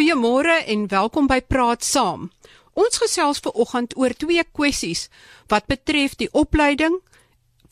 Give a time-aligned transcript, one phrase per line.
[0.00, 2.30] Goeiemôre en welkom by Praat Saam.
[2.72, 5.02] Ons gesels ver oggend oor twee kwessies
[5.52, 6.94] wat betref die opleiding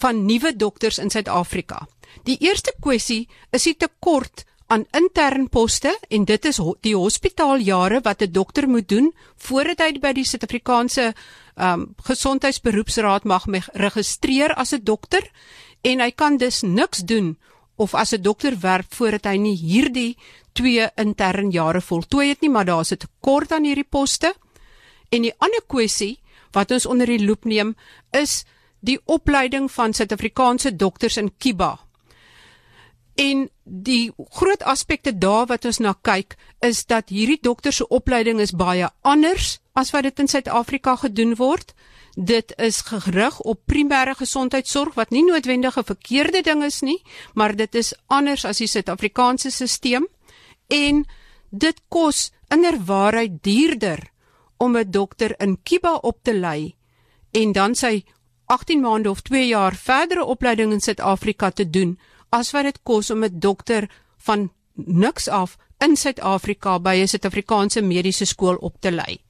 [0.04, 1.86] van nuwe dokters in Suid-Afrika.
[2.28, 8.20] Die eerste kwessie is die tekort aan intern poste en dit is die hospitaaljare wat
[8.20, 9.08] 'n dokter moet doen
[9.48, 11.14] voordat hy by die Suid-Afrikaanse
[11.56, 15.24] um, Gesondheidsberoepsraad mag registreer as 'n dokter
[15.80, 17.38] en hy kan dus niks doen
[17.79, 20.16] of as 'n dokter werk voordat hy nie hierdie
[20.52, 24.34] twee intern jare voltooi het nie, maar daar's 'n tekort aan hierdie poste.
[25.08, 26.18] En die ander kwessie
[26.53, 27.76] wat ons onder die loep neem
[28.11, 28.44] is
[28.80, 31.79] die opleiding van Suid-Afrikaanse dokters in Kiba.
[33.19, 38.41] En die groot aspekte daar wat ons na kyk is dat hierdie dokter se opleiding
[38.41, 41.75] is baie anders as wat dit in Suid-Afrika gedoen word.
[42.19, 47.03] Dit is gerig op primêre gesondheidsorg wat nie noodwendig 'n verkeerde ding is nie,
[47.35, 50.09] maar dit is anders as die Suid-Afrikaanse stelsel
[50.67, 51.07] en
[51.51, 54.11] dit kos inderwaarheid duurder
[54.57, 56.75] om 'n dokter in Kiba op te lei
[57.31, 58.05] en dan sy
[58.47, 61.98] 18 maande of 2 jaar verdere opleiding in Suid-Afrika te doen
[62.29, 67.81] as wat dit kos om 'n dokter van niks af in Suid-Afrika by 'n Suid-Afrikaanse
[67.83, 69.28] mediese skool op te lei.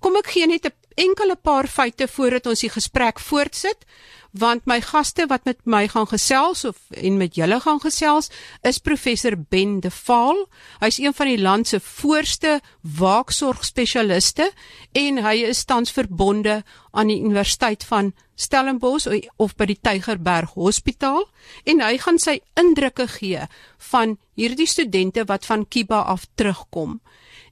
[0.00, 3.84] Kom ek gee net 'n enkele paar feite voordat ons die gesprek voortsit
[4.32, 8.30] want my gaste wat met my gaan gesels of en met julle gaan gesels
[8.62, 10.46] is professor Ben de Vaal.
[10.80, 14.52] Hy's een van die land se voorste waaksorgspesialiste
[14.92, 21.26] en hy is tans verbonde aan die Universiteit van Stellenbosch of by die Tygerberg Hospitaal
[21.64, 23.48] en hy gaan sy indrukke gee
[23.90, 27.00] van hierdie studente wat van Kiba af terugkom.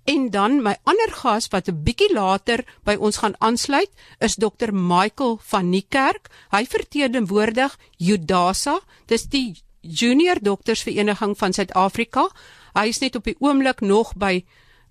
[0.09, 4.73] En dan my ander gas wat 'n bietjie later by ons gaan aansluit is Dr
[4.73, 6.29] Michael van Niekerk.
[6.51, 12.31] Hy verteenwoordig Judasa, dis die Junior Dokters Vereniging van Suid-Afrika.
[12.73, 14.45] Hy is net op die oomblik nog by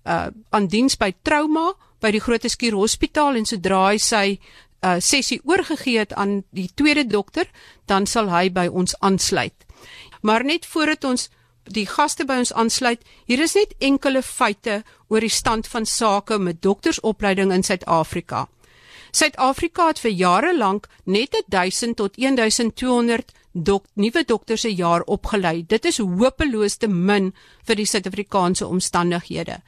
[0.04, 4.38] uh aan diens by Trauma by die Groot Skuur Hospitaal en sodra hy sy
[4.82, 7.50] uh sessie oorgegee het aan die tweede dokter,
[7.86, 9.66] dan sal hy by ons aansluit.
[10.22, 11.28] Maar net voordat ons
[11.74, 16.38] die gaste by ons aansluit, hier is net enkele feite oor die stand van sake
[16.38, 18.46] met doktersopleiding in Suid-Afrika.
[19.12, 25.64] Suid-Afrika het vir jare lank net 1000 tot 1200 dok nuwe dokters se jaar opgelei.
[25.66, 27.32] Dit is hopeloos te min
[27.66, 29.62] vir die Suid-Afrikaanse omstandighede.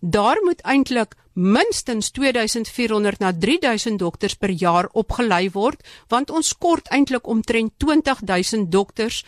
[0.00, 6.88] Daar moet eintlik minstens 2400 na 3000 dokters per jaar opgelei word, want ons kort
[6.90, 9.24] eintlik omtrent 20000 dokters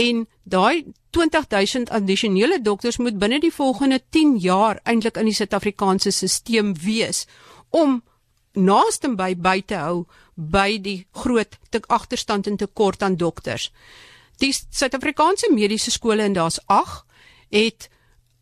[0.00, 6.12] en daai 20000 addisionele dokters moet binne die volgende 10 jaar eintlik in die Suid-Afrikaanse
[6.14, 7.26] stelsel wees
[7.70, 8.00] om
[8.54, 13.70] naaste by by te hou by die groot te agterstand en tekort aan dokters.
[14.40, 17.04] Die Suid-Afrikaanse mediese skole en daar's 8
[17.50, 17.90] het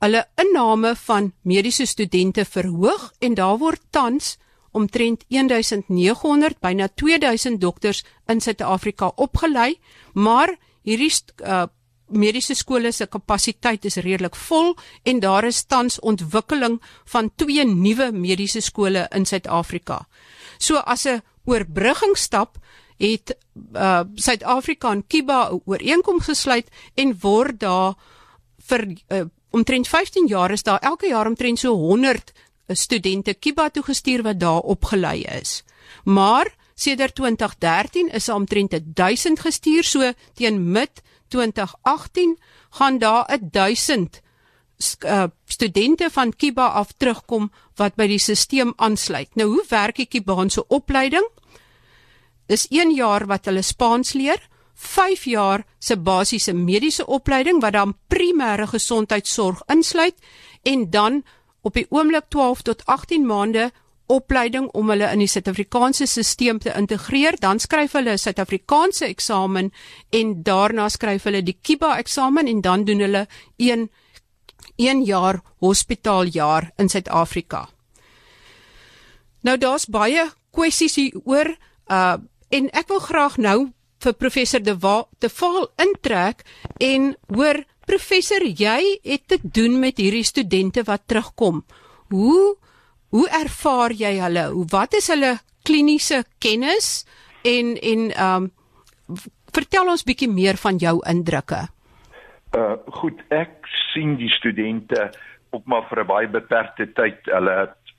[0.04, 4.36] hulle inname van mediese studente verhoog en daar word tans
[4.70, 9.78] omtrent 1900 byna 2000 dokters in Suid-Afrika opgelei,
[10.14, 10.54] maar
[10.88, 11.12] hierdie
[11.44, 11.66] uh,
[12.08, 16.78] mediese skole se kapasiteit is redelik vol en daar is tans ontwikkeling
[17.12, 20.06] van twee nuwe mediese skole in Suid-Afrika.
[20.58, 22.58] So as 'n oorbruggingsstap
[22.98, 23.36] het
[23.76, 27.94] uh, Suid-Afrika en Kiba 'n ooreenkoms gesluit en word daar
[28.68, 32.32] vir uh, omtrent 15 jaar is daar elke jaar omtrent so 100
[32.68, 35.64] studente Kiba toe gestuur wat daar opgelei is.
[36.04, 42.38] Maar Sedert 2013 is omtrent 1000 gestuur so teen mid 2018
[42.78, 44.20] gaan daar 1000
[45.04, 49.34] uh, studente van Kiba af terugkom wat by die stelsel aansluit.
[49.34, 51.26] Nou hoe werk die Kibaanse opleiding?
[52.46, 54.38] Dis 1 jaar wat hulle Spaans leer,
[54.74, 60.14] 5 jaar se basiese mediese opleiding wat dan primêre gesondheidsorg insluit
[60.62, 61.24] en dan
[61.60, 63.70] op die oomblik 12 tot 18 maande
[64.08, 69.72] opleiding om hulle in die Suid-Afrikaanse stelsel te integreer, dan skryf hulle 'n Suid-Afrikaanse eksamen
[70.10, 73.26] en daarna skryf hulle die KIBA eksamen en dan doen hulle
[73.56, 73.88] 1
[74.76, 77.68] 1 jaar hospitaaljaar in Suid-Afrika.
[79.42, 81.56] Nou daar's baie kwessies hier oor
[81.90, 82.16] uh
[82.50, 86.46] en ek wil graag nou vir professor De Waal te val intrek
[86.80, 91.64] en hoor professor jy het te doen met hierdie studente wat terugkom.
[92.08, 92.56] Hoe
[93.10, 94.44] Hoe ervaar jy hulle?
[94.52, 97.06] Hoe wat is hulle kliniese kennis
[97.44, 98.50] en en ehm um,
[99.56, 101.62] vertel ons bietjie meer van jou indrukke.
[102.56, 105.08] Uh goed, ek sien die studente
[105.56, 107.18] op maar vir 'n baie beperkte tyd.
[107.24, 107.56] Hulle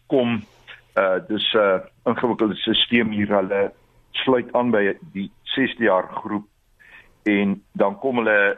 [0.08, 0.42] kom
[0.96, 3.34] uh dis 'n uh, ingewikkelde stelsel hier.
[3.40, 3.72] Hulle
[4.12, 6.48] sluit aan by die 6de jaar groep
[7.24, 8.58] en dan kom hulle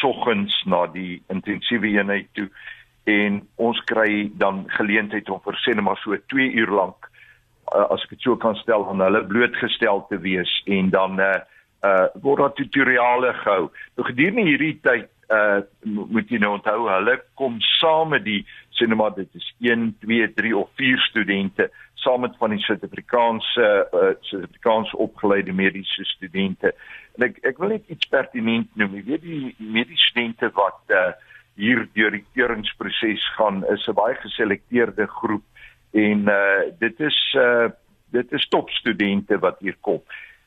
[0.00, 2.48] soggens na die intensiewe eenheid toe
[3.06, 7.10] en ons kry dan geleentheid om vir sinema so 2 uur lank
[7.74, 11.36] uh, as ek dit so kan stel aan hulle blootgestel te wees en dan uh,
[11.86, 13.68] uh word daar tutoriale gehou.
[13.94, 18.42] Nou gedurende hierdie tyd uh moet jy nou onthou hulle kom saam met die
[18.78, 21.68] sinema dit is 1 2 3 of 4 studente
[22.02, 23.68] saam met van die Suid-Afrikaanse
[24.00, 26.74] uh Suid-Afrikaanse opgeleide mediese studente.
[27.16, 28.98] En ek ek wil net iets pertinent noem.
[28.98, 31.12] Jy weet die mediese studente wat uh
[31.56, 35.44] hier deur die keuringsproses gaan is 'n baie geselekteerde groep
[35.92, 37.68] en uh dit is uh
[38.12, 40.02] dit is topstudente wat hier kom.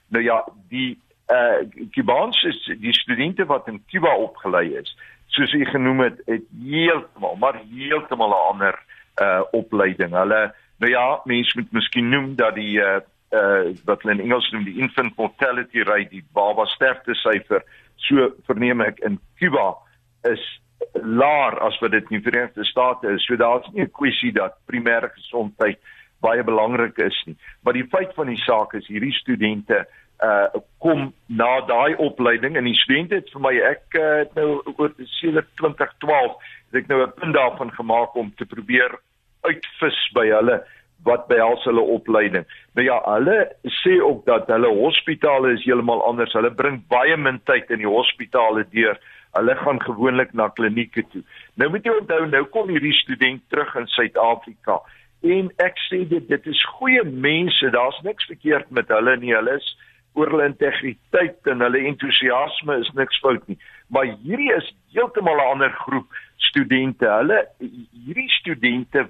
[0.10, 0.98] Nou ja, die
[1.28, 4.96] uh Kubaanse die studente wat in Kuba opgelei is,
[5.28, 8.80] soos jy genoem het, het heeltemal maar heeltemal 'n ander
[9.22, 10.12] uh opleiding.
[10.12, 13.00] Hulle nou ja, mense moet miskien noem dat die uh
[13.34, 17.64] uh wat hulle in Engels noem die infant mortality rate, die baba sterfte syfer,
[17.96, 19.76] so verneem ek in Kuba
[20.24, 20.62] is
[20.94, 23.26] laer as wat dit in die Verenigde State is.
[23.26, 25.80] So daar's nie 'n kwessie dat primêre gesondheid
[26.22, 27.38] baie belangrik is nie.
[27.64, 29.86] Maar die feit van die saak is hierdie studente
[30.24, 30.48] uh
[30.80, 34.92] kom na daai opleiding en die studente het vir my ek uh, het nou oor
[35.20, 36.36] sedert 2012
[36.72, 39.00] het ek nou 'n punt daarvan gemaak om te probeer
[39.48, 40.60] uitvis by hulle
[41.04, 42.46] wat behels hulle opleiding.
[42.75, 43.38] Nou ja, hulle
[43.82, 46.34] sê ook dat hulle hospitale is heeltemal anders.
[46.36, 49.00] Hulle bring baie min tyd in die hospitale deur.
[49.38, 51.22] Hulle gaan gewoonlik na klinieke toe.
[51.54, 54.80] Nou moet jy onthou, nou kom hierdie student terug in Suid-Afrika.
[55.22, 57.70] En ek sê dit dit is goeie mense.
[57.76, 59.36] Daar's niks verkeerd met hulle nie.
[59.36, 59.70] Hulle is
[60.18, 63.60] oor hulle integriteit en hulle entoesiasme is niks fout nie.
[63.94, 66.10] Maar hierdie is heeltemal 'n ander groep
[66.50, 67.06] studente.
[67.06, 69.06] Hulle hierdie studente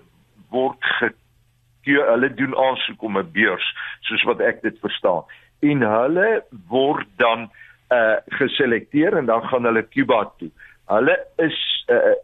[0.49, 5.23] word gekeur, hulle doen aansoek om 'n beurs, soos wat ek dit verstaan.
[5.61, 7.68] En hulle word dan uh
[8.39, 10.51] geselekteer en dan gaan hulle Cuba toe.
[10.87, 11.59] Hulle is
[11.89, 12.15] uh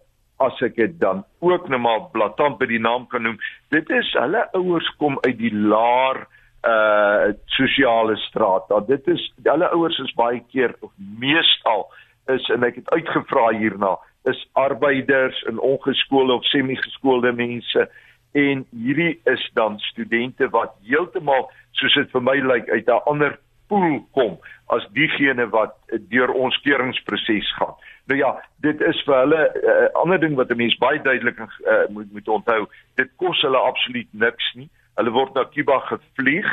[0.44, 3.38] as ek dit dan ook net maar blaatant by die naam kan noem,
[3.72, 6.26] dit is hulle ouers kom uit die laer
[6.68, 8.68] uh sosiale straat.
[8.68, 11.88] Dan dit is hulle ouers is baie keer of meestal
[12.34, 13.96] is en ek het uitgevra hierna
[14.26, 17.88] is arbeiders en ongeskoolde of semi-geskoolde mense
[18.36, 21.48] en hierdie is dan studente wat heeltemal
[21.80, 24.38] soos dit vir my lyk uit 'n ander pool kom
[24.74, 25.76] as diegene wat
[26.10, 27.76] deur ons keuringsproses gaan.
[28.06, 28.32] Nou ja,
[28.62, 31.86] dit is vir hulle 'n uh, eh, ander ding wat 'n mens baie duidelik uh,
[31.90, 32.68] moet moet onthou.
[32.96, 34.70] Dit kos hulle absoluut niks nie.
[34.96, 36.50] Hulle word na Kuba gevlieg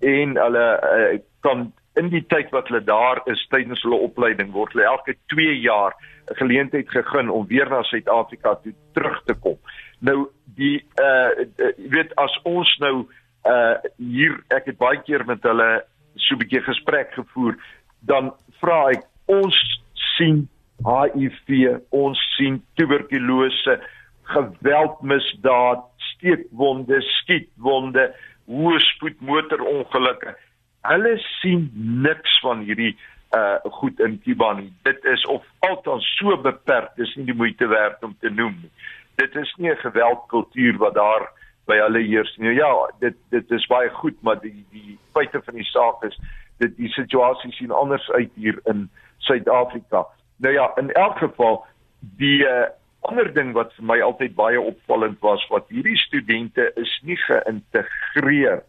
[0.00, 4.72] en hulle uh, kan in die tyd wat hulle daar is tydens hulle opleiding word
[4.72, 5.94] hulle elke 2 jaar
[6.30, 9.58] 'n geleentheid gegee om weer na Suid-Afrika toe terug te kom.
[9.98, 13.06] Nou die uh jy weet as ons nou
[13.46, 15.84] uh hier ek het baie keer met hulle
[16.16, 17.56] so 'n bietjie gesprek gevoer,
[18.00, 19.56] dan vra ek ons
[20.16, 20.48] sien
[20.84, 23.78] HIV, ons sien tuberkulose,
[24.22, 28.08] geweldmisdaad, steekwonde, skietwonde,
[28.46, 30.34] hoëspoed motorongelukke.
[30.84, 31.70] Hulle sien
[32.04, 32.94] niks van hierdie
[33.34, 34.70] uh goed in Kiba nie.
[34.86, 38.70] Dit is of althans so beperk, dis nie die moeite werd om te noem nie.
[39.18, 41.30] Dit is nie 'n geweldkultuur wat daar
[41.68, 42.32] by hulle heers.
[42.42, 42.70] Nou ja,
[43.00, 46.18] dit dit is baie goed, maar die die feite van die saak is
[46.62, 48.88] dit die situasie sien anders uit hier in
[49.26, 50.04] Suid-Afrika.
[50.36, 51.64] Nou ja, in elk geval
[52.20, 52.68] die uh,
[53.08, 58.62] ander ding wat vir my altyd baie opvallend was wat hierdie studente is nie geïntegreer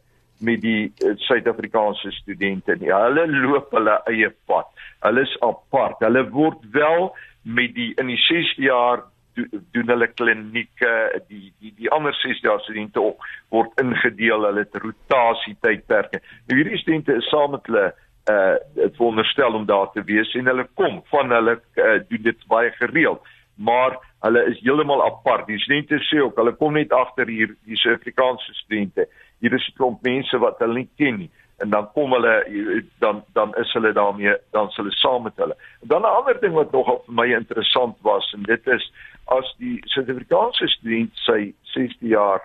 [0.43, 2.91] met die uh, Suid-Afrikaanse studente nie.
[2.91, 4.71] Hulle loop hulle eie pad.
[5.05, 6.01] Hulle is apart.
[6.03, 7.11] Hulle word wel
[7.43, 10.93] met die in die 6 jaar doen hulle klinieke
[11.27, 16.59] die die die ander 6 jaar studente ook word ingedeel hulle het rotasie tydperke nou
[16.59, 17.85] hierdie studente is saam met hulle
[18.31, 22.47] uh dit veronderstel om daar te wees en hulle kom van hulle uh, doen dit
[22.47, 23.21] baie gereeld
[23.55, 25.47] maar hulle is heeltemal apart.
[25.47, 29.07] Die studente sê ook hulle kom net agter hier die Suid-Afrikaanse studente.
[29.39, 33.23] Hier is 'n klomp mense wat hulle nie ken nie en dan kom hulle dan
[33.33, 35.55] dan is hulle daarmee dan s' hulle saam met hulle.
[35.81, 38.91] En dan 'n ander ding wat nogal vir my interessant was en dit is
[39.25, 42.41] as die Suid-Afrikaanse student sy 60 jaar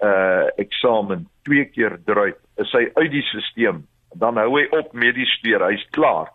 [0.00, 3.82] uh eksamen twee keer druip, is hy uit die stelsel.
[4.14, 6.30] Dan hou hy op met die studeer, hy's klaar.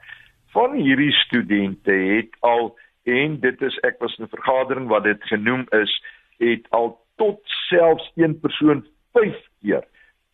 [0.54, 5.24] Van hierdie studente het al en dit is ek was in 'n vergadering wat dit
[5.24, 6.04] genoem is,
[6.38, 7.40] het al tot
[7.70, 9.84] selfs een persoon 5 keer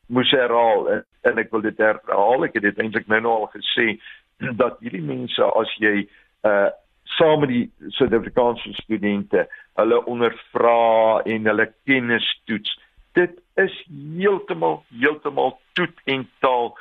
[0.08, 0.88] moes herhaal
[1.28, 3.98] en, ek wil dit herhaal ek het dit eintlik nou al gesê
[4.62, 6.06] dat hierdie mense as jy
[6.48, 6.70] uh
[7.18, 9.48] saam met die Suid-Afrikaanse studente
[9.80, 12.76] hulle ondervra en hulle kennis toets.
[13.18, 16.76] Dit is heeltemal heeltemal toet en taal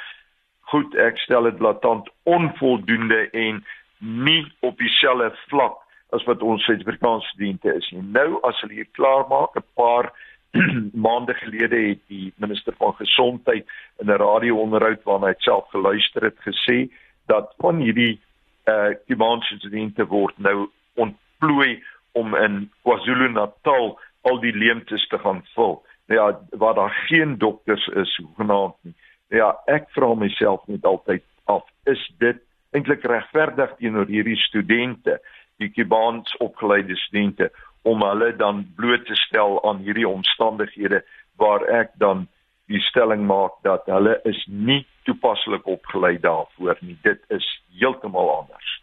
[0.68, 3.62] goed ek stel dit blaatant onvoldoende en
[3.99, 5.80] nie op dieselfde vlak
[6.16, 8.04] as wat ons Suid-Afrikaanse studente is nie.
[8.12, 10.12] Nou as hulle hier klaar maak, 'n paar
[11.07, 13.67] maande gelede het die minister van gesondheid
[13.99, 16.88] in 'n radio-onderhoud waarna hy self geluister het gesê
[17.26, 18.21] dat van hierdie
[18.64, 25.85] eh uh, studente word nou ontplooi om in KwaZulu-Natal al die leemtes te gaan vul.
[26.07, 28.95] Nou ja, waar daar geen dokters is hoegenaamd nie.
[29.28, 32.40] Nou ja, ek vra myself net altyd af, is dit
[32.71, 35.19] eintlik regverdig teenoor hierdie studente,
[35.57, 37.50] die Kubaans opgeleide studente
[37.82, 41.04] om hulle dan bloot te stel aan hierdie omstandighede
[41.37, 42.26] waar ek dan
[42.68, 46.99] die stelling maak dat hulle is nie toepaslik opgelei daarvoor nie.
[47.02, 47.47] Dit is
[47.80, 48.75] heeltemal anders.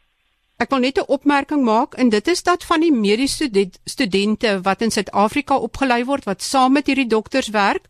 [0.58, 3.50] Ek wil net 'n opmerking maak en dit is dat van die mediese
[3.84, 7.86] studente wat in Suid-Afrika opgelei word wat saam met hierdie dokters werk,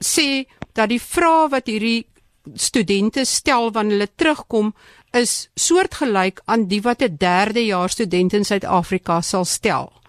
[0.00, 2.06] sê dat die vrae wat hierdie
[2.54, 4.74] studente stel wanneer hulle terugkom
[5.12, 9.99] is soortgelyk aan die wat 'n derde jaar student in Suid-Afrika sal stel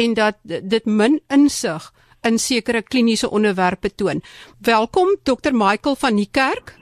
[0.00, 1.92] en dat dit min insig
[2.24, 4.22] in sekere kliniese onderwerpe toon.
[4.58, 6.74] Welkom Dr Michael van die Kerk.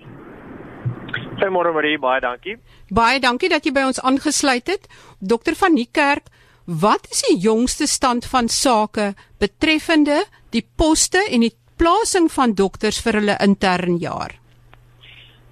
[1.39, 2.57] Goeiemôre Marie, baie dankie.
[2.91, 4.89] Baie dankie dat jy by ons aangesluit het.
[5.21, 6.27] Dokter van die kerk,
[6.67, 12.99] wat is die jongste stand van sake betreffende die poste en die plasing van dokters
[13.05, 14.35] vir hulle intern jaar?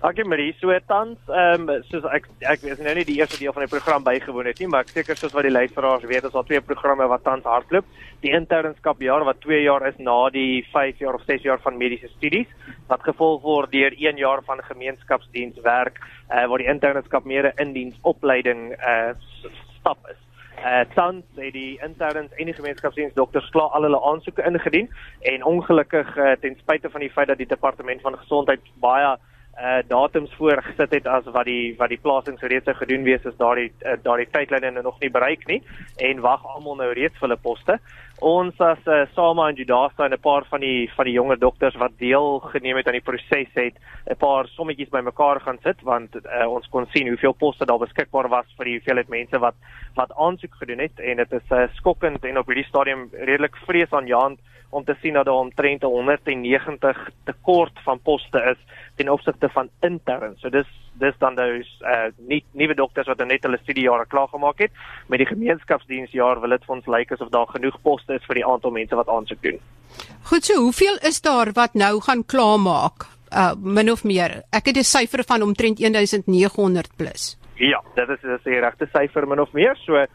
[0.06, 3.50] Dankie Marie, so tans, ehm um, soos ek ek is nou nie die eerste deel
[3.56, 6.36] van die program bygewoon het nie, maar ek seker soos wat die luisteraars weet, is
[6.36, 7.88] daar twee programme wat tans hardloop.
[8.22, 12.12] Die internskapjaar wat 2 jaar is na die 5 jaar of 6 jaar van mediese
[12.12, 12.46] studies
[12.86, 18.78] wat gevolg word deur 1 jaar van gemeenskapsdienswerk uh, waar die internskap meer 'n indiensopleiding
[18.78, 19.10] uh,
[19.80, 20.22] stap is.
[20.62, 24.86] Uh tans het die interns en die gemeenskapsdiensdokters klaar al hulle aansoeke ingedien
[25.34, 29.16] en ongelukkig uh, ten spyte van die feit dat die departement van gesondheid baie
[29.56, 33.36] uh datums voorgesit het as wat die wat die plasings reeds sou gedoen wees is
[33.40, 35.62] daardie uh, daardie tydlyne nog nie bereik nie
[35.96, 37.78] en wag almal nou reeds vir hulle poste.
[38.20, 41.76] Ons as uh, Sama en Judasta en 'n paar van die van die jonger dokters
[41.76, 46.16] wat deel geneem het aan die proses het 'n paar sommetjies bymekaar gaan sit want
[46.16, 49.54] uh, ons kon sien hoeveel poste daar beskikbaar was vir die hoeveelheid mense wat
[49.94, 54.38] wat aansoek gedoen het en dit is uh, skokkend en op hierdie stadium redelik vreesaanjaend
[54.70, 58.58] om te sien dat daar omtrent 190 tekort van poste is
[58.96, 60.34] ten opsigte van intern.
[60.36, 60.66] So dis
[60.98, 64.72] dis dan dus uh nie nuwe dokters wat net hulle studiejare klaar gemaak het
[65.12, 68.46] met die gemeenskapsdiensjaar wil dit vir ons lyk asof daar genoeg poste is vir die
[68.46, 69.60] aantal mense wat aansoek doen.
[70.30, 73.08] Goed so, hoeveel is daar wat nou gaan klaarmaak?
[73.32, 74.42] Uh min of meer.
[74.50, 77.36] Ek het 'n syfer van omtrent 1900 plus.
[77.56, 79.76] Ja, dit is 'n regte syfer min of meer.
[79.76, 80.06] So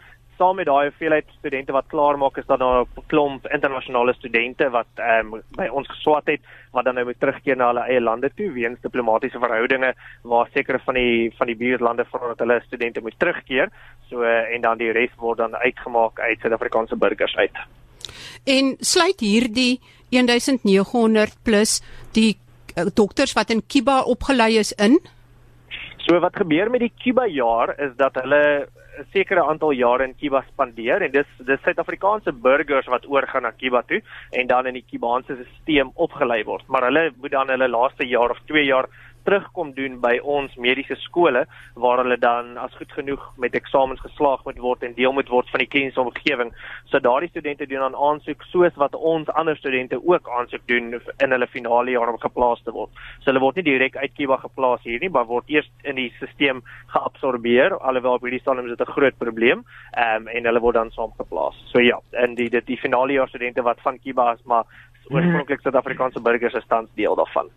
[0.41, 4.69] saam met daai hoeveelheid studente wat klaar maak is daar nou 'n klomp internasionale studente
[4.77, 8.01] wat ehm um, by ons geswat het wat dan nou moet terugkeer na hulle eie
[8.01, 9.93] lande toe weens diplomatiese verhoudinge
[10.23, 13.69] waar sekere van die van die buurlande vra dat hulle studente moet terugkeer.
[14.09, 17.55] So uh, en dan die res word dan uitgemaak uit Suid-Afrikaanse burgers uit.
[18.45, 19.79] En sluit hierdie
[20.09, 21.81] 1900 plus
[22.11, 22.37] die
[22.77, 24.99] uh, dokters wat in Kiba opgelei is in?
[25.97, 28.67] So wat gebeur met die Kiba jaar is dat hulle
[28.99, 33.51] 'n sekere aantal jare in Kiba spandeer en dis dis Suid-Afrikaanse burgers wat oorgaan na
[33.51, 36.67] Kiba toe en dan in die Kubaanse stelsel opgelei word.
[36.67, 38.89] Maar hulle moet dan hulle laaste jaar of 2 jaar
[39.23, 44.43] terugkom doen by ons mediese skole waar hulle dan as goed genoeg met eksamens geslaag
[44.45, 46.51] moet word en deel moet word van die kliniese omgewing.
[46.91, 51.35] So daardie studente doen dan aansoek soos wat ons ander studente ook aansoek doen in
[51.35, 52.91] hulle finale jaar om geplaas te word.
[53.21, 56.09] So hulle word nie direk uit Kiba geplaas hier nie, maar word eers in die
[56.17, 56.61] stelsel
[56.91, 59.65] geabsorbeer alhoewel op hierdie stadium is dit 'n groot probleem.
[59.93, 61.55] Ehm um, en hulle word dan saam geplaas.
[61.71, 64.65] So ja, en die die, die finale jaar studente wat van Kiba is maar
[65.09, 67.49] oorspronklik Suid-Afrikaanse burgers is tans deel daarvan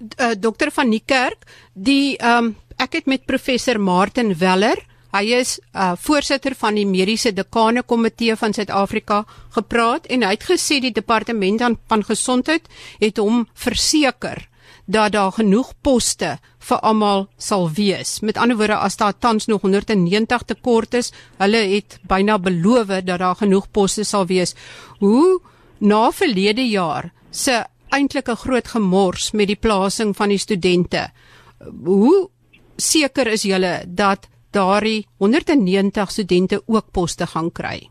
[0.00, 4.78] uh, dokter van die kerk, die ehm um, ek het met professor Martin Weller,
[5.10, 9.24] hy is uh, voorsitter van die mediese dekane komitee van Suid-Afrika
[9.56, 12.68] gepraat en hy het gesê die departement van gesondheid
[13.00, 14.44] het hom verseker
[14.86, 16.38] dat daar genoeg poste
[16.68, 18.20] vir almal sal wees.
[18.24, 23.20] Met ander woorde, as daar tans nog 190 tekort is, hulle het byna beloof dat
[23.20, 24.54] daar genoeg poste sal wees.
[25.00, 25.40] Hoe
[25.78, 31.10] na verlede jaar se eintlik 'n groot gemors met die plasing van die studente.
[31.84, 32.28] Hoe
[32.76, 37.90] seker is julle dat daardie 190 studente ook poste gaan kry?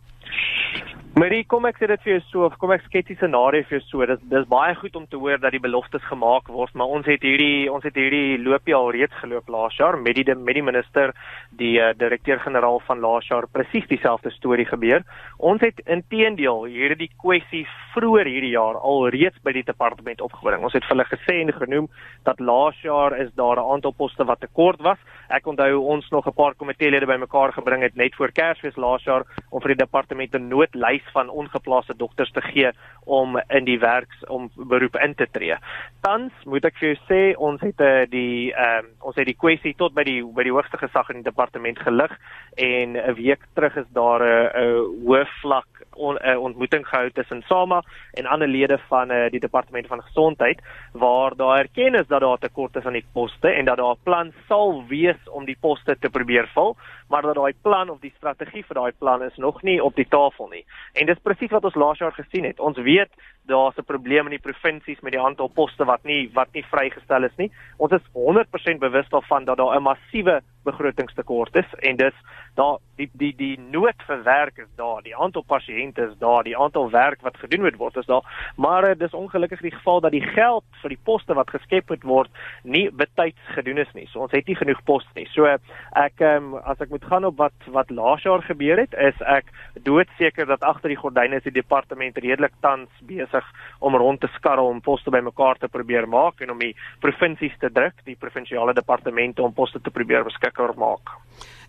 [1.17, 3.79] Marie, kom ek sê dit vir jou so of kom ek skets 'n scenario vir
[3.79, 4.05] jou so.
[4.05, 7.23] Dis dis baie goed om te hoor dat die beloftes gemaak word, maar ons het
[7.25, 11.15] hierdie ons het hierdie loopie al reeds geloop laas jaar met die met die minister,
[11.57, 15.01] die uh, direkteur-generaal van laas jaar presies dieselfde storie gebeur.
[15.39, 20.61] Ons het intedeel hierdie kwessie vroeër hierdie jaar al reeds by die departement opgebring.
[20.61, 21.89] Ons het vir hulle gesê en genoem
[22.25, 24.99] dat laas jaar is daar 'n aantal poste wat tekort was.
[25.29, 29.25] Ek onthou ons nog 'n paar komiteelede bymekaar gebring het net voor Kersfees laas jaar
[29.49, 32.71] om vir die departement 'n noodlys van ongeplaaste dokters te gee
[33.05, 35.55] om in die werks om beroep in te tree.
[36.01, 39.37] Tans moet ek vir jou sê ons het uh, die ehm um, ons het die
[39.39, 42.11] kwessie tot by die by die hoogste gesag in die departement gelig
[42.55, 47.43] en 'n week terug is daar 'n uh, hoë vlak on, uh, ontmoeting gehou tussen
[47.47, 47.81] SAMA
[48.13, 50.61] en ander lede van uh, die departement van gesondheid
[50.93, 54.03] waar daar erken is dat daar tekort is aan die poste en dat daar 'n
[54.03, 56.75] plan sal wees om die poste te probeer vul
[57.07, 60.07] maar dat daai plan of die strategie vir daai plan is nog nie op die
[60.07, 60.65] tafel nie.
[60.97, 62.59] En dis presies wat ons laas jaar gesien het.
[62.59, 63.09] Ons weet
[63.45, 67.23] daar's 'n probleem in die provinsies met die aantal poste wat nie wat nie vrygestel
[67.23, 67.51] is nie.
[67.77, 72.25] Ons is 100% bewus daarvan dat daar 'n massiewe begrotingstekort is en dis
[72.57, 76.57] daar die die die nood vir werk is daar, die aantal pasiënte is daar, die
[76.57, 78.25] aantal werk wat gedoen moet word is daar,
[78.57, 82.07] maar uh, dis ongelukkig die geval dat die geld vir die poste wat geskep moet
[82.07, 84.07] word nie betyds gedoen is nie.
[84.11, 85.27] So ons het nie genoeg poste nie.
[85.33, 89.21] So ek um, as ek moet gaan op wat wat laas jaar gebeur het, is
[89.25, 89.51] ek
[89.85, 93.45] doodseker dat agter die gordyne is die departement redelik tans besig
[93.79, 97.69] om rond te skarrel om poste bymekaar te probeer maak en om die provinsies te
[97.73, 100.25] druk, die provinsiale departemente om poste te probeer
[100.57, 101.15] beskikbaar maak.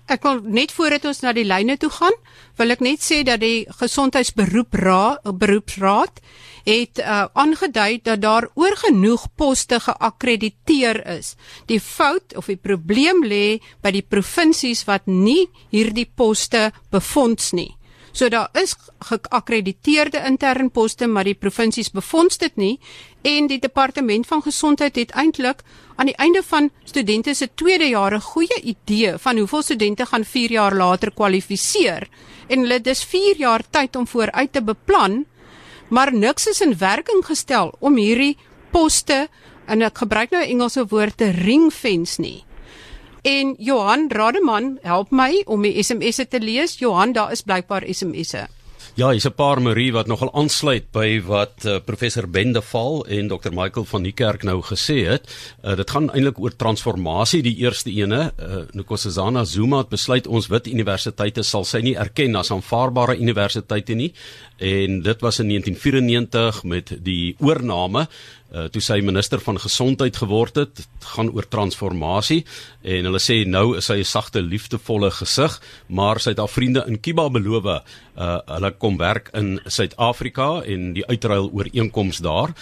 [0.08, 2.14] Ek wil net voordat ons na die lyne toe gaan,
[2.56, 6.22] wil ek net sê dat die gesondheidsberoep raad beroepsraad
[6.64, 11.36] het uh, aangedui dat daar oorgenoeg poste geakkrediteer is.
[11.68, 17.74] Die fout of die probleem lê by die provinsies wat nie hierdie poste befonds nie.
[18.12, 22.78] So daar is geakkrediteerde intern poste, maar die provinsies befonds dit nie
[23.22, 25.62] en die departement van gesondheid het eintlik
[25.96, 30.24] aan die einde van studente se tweede jaar 'n goeie idee van hoeveel studente gaan
[30.24, 32.08] 4 jaar later kwalifiseer
[32.46, 35.24] en hulle dis 4 jaar tyd om vooruit te beplan,
[35.88, 38.36] maar niks is in werking gestel om hierdie
[38.70, 39.28] poste
[39.66, 42.44] en ek gebruik nou Engelse woord te ringfence nie.
[43.22, 46.78] En Johan Rademan help my om die SMS'e te lees.
[46.78, 48.57] Johan, daar is blykbaar SMS'e.
[48.98, 53.52] Ja, hier's 'n paar Marie wat nogal aansluit by wat uh, professor Bendeval en Dr
[53.54, 55.30] Michael van die kerk nou gesê het.
[55.62, 58.32] Uh, dit gaan eintlik oor transformasie die eerste ene.
[58.34, 63.94] Uh, Nkosazana Zuma het besluit ons wit universiteite sal sy nie erken as aanvaarbare universiteite
[63.94, 64.12] nie
[64.58, 68.08] en dit was in 1994 met die oorname
[68.52, 72.44] uh, toe sy minister van gesondheid geword het, het gaan oor transformasie
[72.82, 76.84] en hulle sê nou is sy 'n sagte liefdevolle gesig maar sy het haar vriende
[76.86, 77.80] in Kiba beloof uh,
[78.46, 82.54] hulle kom werk in Suid-Afrika en die uitruil ooreenkoms daar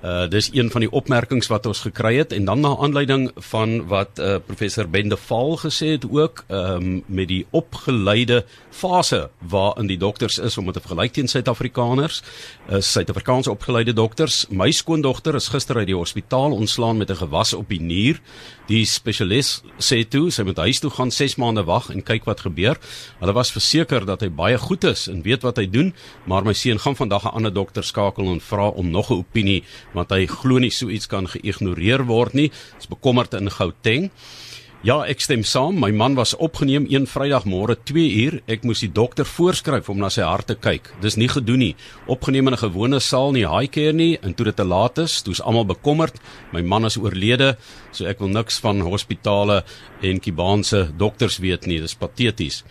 [0.00, 3.86] Uh dis een van die opmerkings wat ons gekry het en dan na aanleiding van
[3.88, 9.86] wat uh professor Bende Val gesê het ook ehm um, met die opgeleide fase waarin
[9.86, 12.22] die dokters is om dit te vergelyk teen Suid-Afrikaners.
[12.70, 14.46] Uh Suid-Afrikaanse opgeleide dokters.
[14.48, 18.20] My skoondogter is gister uit die hospitaal ontslaan met 'n gewas op die nier.
[18.70, 19.48] Die spesialis
[19.82, 22.78] sê toe sy moet huis toe gaan 6 maande wag en kyk wat gebeur.
[23.18, 25.90] Hulle was verseker dat hy baie goed is en weet wat hy doen,
[26.30, 29.64] maar my seun gaan vandag 'n ander dokter skakel en vra om nog 'n opinie
[29.92, 32.52] want hy glo nie so iets kan geïgnoreer word nie.
[32.78, 34.10] Is bekommerd in Gauteng.
[34.80, 35.76] Ja, ek stem saam.
[35.76, 38.38] My man was opgeneem een Vrydagmôre 2 uur.
[38.48, 40.88] Ek moes die dokter voorskryf om na sy hart te kyk.
[41.04, 41.74] Dis nie gedoen nie.
[42.08, 45.20] Opgeneem in 'n gewone saal nie, high care nie en toe dit te laat is,
[45.20, 46.16] toe's almal bekommerd.
[46.52, 47.58] My man is oorlede,
[47.92, 49.62] so ek wil niks van hospitale
[50.02, 51.80] en Kibaanse dokters weet nie.
[51.80, 52.64] Dis pateties.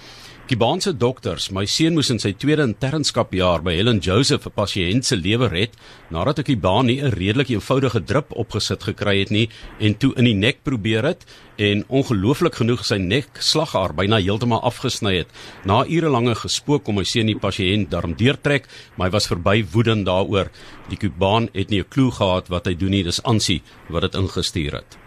[0.49, 5.15] Kibaanse dokters, my seun moes in sy tweede internskapjaar by Helen Joseph 'n pasiënt se
[5.15, 5.75] lewe red
[6.09, 10.11] nadat ek die baan nie 'n redelik eenvoudige drip opgesit gekry het nie en toe
[10.17, 11.21] in die nek probeer het
[11.59, 15.27] en ongelooflik genoeg sy nek slagaar byna heeltemal afgesny het.
[15.65, 18.65] Na ure lange gespook om my seun die pasiënt daarom deurtrek,
[18.97, 20.49] maar hy was verby woedend daaroor.
[20.89, 24.15] Die Kubaan het nie 'n klou gehad wat hy doen nie, dis Ansie wat dit
[24.15, 24.97] ingestuur het.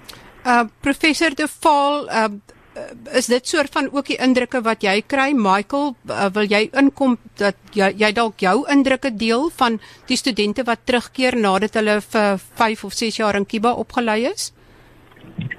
[0.45, 2.29] Uh professor De Val, uh
[2.77, 5.31] uh, is dit soort van ook die indrukke wat jy kry?
[5.37, 9.79] Michael uh, wil jy inkom dat jy, jy dalk jou indrukke deel van
[10.11, 14.51] die studente wat terugkeer nadat hulle vir 5 of 6 jaar in Kiba opgelei is?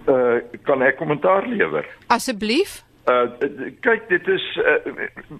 [0.07, 1.87] Uh, kan ek kommentaar lewer?
[2.11, 2.81] Asseblief.
[3.07, 3.27] Uh
[3.83, 4.77] kyk dit is uh,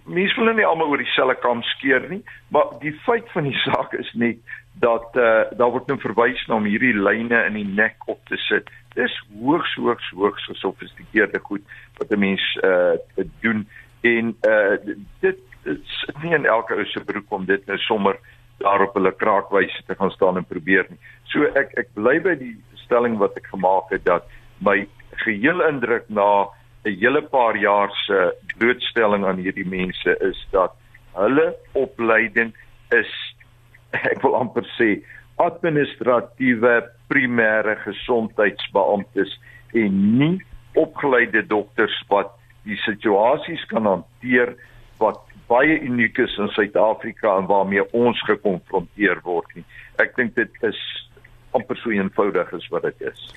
[0.04, 2.20] mense wil nie almal oor dieselfde kam skeer nie
[2.52, 4.42] maar die feit van die saak is net
[4.84, 8.36] dat uh, daar word nou verwys na om hierdie lyne in die nek op te
[8.50, 11.64] sit dis hoogs hoogs hoogs gesofistikeerde goed
[11.98, 12.94] wat 'n mens uh
[13.42, 13.68] doen
[14.02, 14.78] en uh
[15.20, 18.20] dit is nie in elke ou se broek om dit nou sommer
[18.58, 21.00] daarop hulle kraakwyse te gaan staan en probeer nie.
[21.24, 24.28] So ek ek bly by die stelling wat ek gemaak het dat
[24.60, 24.88] my
[25.26, 26.48] geheel indruk na
[26.86, 30.76] 'n hele paar jaar se blootstelling aan hierdie mense is dat
[31.16, 32.54] hulle opleiding
[32.92, 33.12] is
[34.12, 35.00] ek wil amper sê
[35.36, 36.74] administratiewe
[37.14, 39.38] primêre gesondheidsbeamptes
[39.78, 40.38] en nie
[40.80, 42.34] opgeleide dokters wat
[42.66, 44.56] die situasies kan hanteer
[45.02, 45.22] wat
[45.52, 49.66] baie uniek is in Suid-Afrika en waarmee ons gekonfronteer word nie.
[50.02, 50.80] Ek dink dit is
[51.54, 53.28] amper so eenvoudig as wat dit is.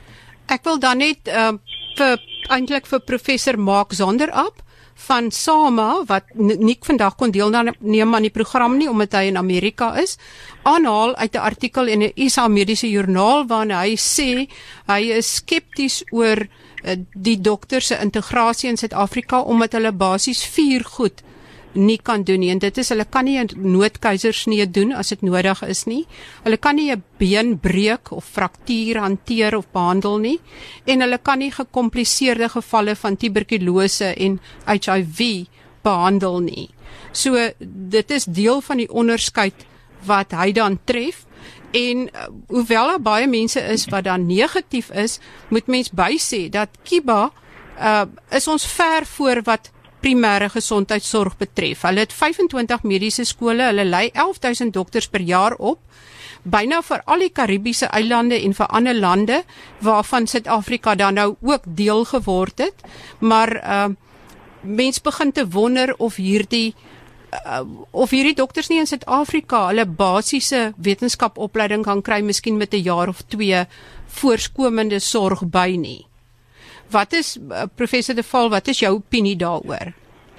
[0.53, 1.53] Ek wil dan net uh,
[1.99, 2.23] vir
[2.55, 4.63] eintlik vir professor Mark Zonderap
[4.97, 9.93] van SAMA wat Nik vandag kon deelneem aan die program nie omdat hy in Amerika
[10.01, 10.17] is
[10.65, 14.49] aanhaal uit 'n artikel in 'n ISA mediese joernaal waarin hy sê
[14.87, 16.39] hy is skepties oor
[16.85, 21.23] uh, die dokter se integrasie in Suid-Afrika omdat hulle basies vier goed
[21.73, 25.23] nie kan doen nie en dit is hulle kan nie 'n noodkeisersnee doen as dit
[25.23, 26.07] nodig is nie.
[26.45, 30.41] Hulle kan nie 'n been breek of fraktuur hanteer of behandel nie
[30.87, 35.47] en hulle kan nie gekompliseerde gevalle van tuberkulose en HIV
[35.83, 36.71] behandel nie.
[37.13, 39.67] So dit is deel van die onderskeid
[40.07, 41.25] wat hy dan tref
[41.77, 46.69] en uh, hoewel daar baie mense is wat dan negatief is, moet mens bysê dat
[46.83, 47.31] Kiba
[47.77, 49.71] uh is ons ver voor wat
[50.07, 51.83] primêre gesondheidsorg betref.
[51.83, 55.83] Hulle het 25 mediese skole, hulle lei 11000 dokters per jaar op
[56.47, 59.41] byna vir al die Karibiese eilande en vir ander lande
[59.83, 62.85] waarvan Suid-Afrika dan nou ook deel geword het.
[63.19, 63.87] Maar uh
[64.67, 66.75] mens begin te wonder of hierdie
[67.47, 72.83] uh, of hierdie dokters nie in Suid-Afrika hulle basiese wetenskapopleiding kan kry miskien met 'n
[72.83, 73.67] jaar of 2
[74.07, 76.07] voorskomende sorg by nie.
[76.91, 79.93] Wat is uh, professor De Val, wat is jou opinie daaroor?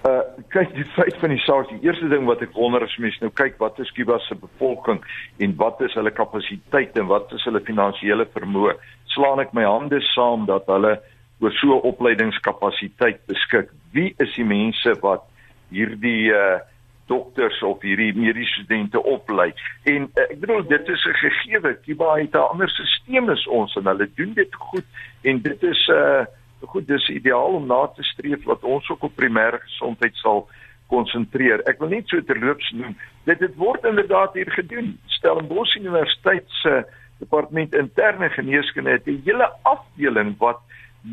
[0.08, 3.20] Uh kyk die feit van die saak, die eerste ding wat ek wonder is mense
[3.20, 5.02] nou kyk wat is Kuba se bevolking
[5.44, 8.78] en wat is hulle kapasiteit en wat is hulle finansiële vermoë?
[9.12, 10.94] Slaan ek my hande saam dat hulle
[11.42, 13.74] oor so 'n opleidingskapasiteit beskik.
[13.92, 15.28] Wie is die mense wat
[15.70, 16.60] hierdie uh
[17.08, 19.54] dokters of hierdie mediese studente oplei.
[19.84, 21.74] En uh, ek bedoel dit is 'n gegewe.
[21.86, 24.86] Kuba het 'n ander stelsel as ons en hulle doen dit goed
[25.24, 26.26] en dit is 'n uh,
[26.66, 30.48] goed dis ideaal om na te streef wat ons ook op primêre gesondheid sal
[30.88, 31.62] konsentreer.
[31.70, 32.96] Ek wil net so terloops noem,
[33.28, 34.96] dit dit word inderdaad hier gedoen.
[35.06, 36.86] Stellenbosch Universiteit se
[37.20, 40.60] departement interne geneeskunde het 'n hele afdeling wat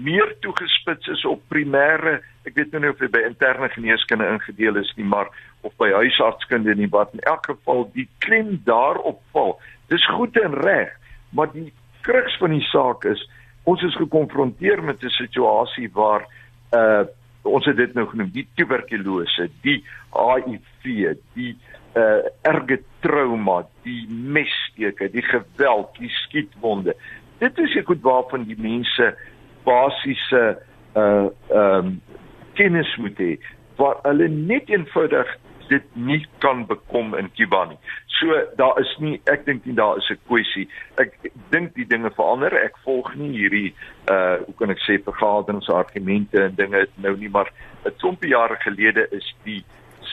[0.02, 4.80] meer toegespits is op primêre, ek weet nou nie of dit by interne geneeskunde ingedeel
[4.80, 5.30] is nie, maar
[5.62, 9.56] of by huisartskunde nie wat in elk geval die klem daarop val.
[9.92, 10.92] Dis goed en reg,
[11.30, 11.70] maar die
[12.04, 13.22] kruks van die saak is
[13.70, 16.26] ons is gekonfronteer met 'n situasie waar
[16.72, 17.04] uh
[17.44, 19.84] ons het dit nou genoem, die tuberkulose, die
[20.16, 21.56] HIV, die
[21.94, 26.96] uh erge trauma, die messteke, die geweld, die skietwonde.
[27.38, 29.14] Dit is ek goed waarvan die mense
[29.64, 30.58] basiese
[30.96, 32.00] uh ehm um,
[32.54, 33.32] kennis moet hê
[33.76, 35.30] waar hulle net eenvoudig
[35.68, 37.78] dit nie kan bekom in Kuba nie.
[38.06, 40.68] So daar is nie ek dink nie daar is 'n kwessie.
[40.96, 41.16] Ek
[41.50, 42.52] dink die dinge verander.
[42.64, 43.74] Ek volg nie hierdie
[44.10, 47.50] uh hoe kan ek sê vergaderings argumente en dinge nou nie maar
[47.84, 49.64] 'n klompie jare gelede is die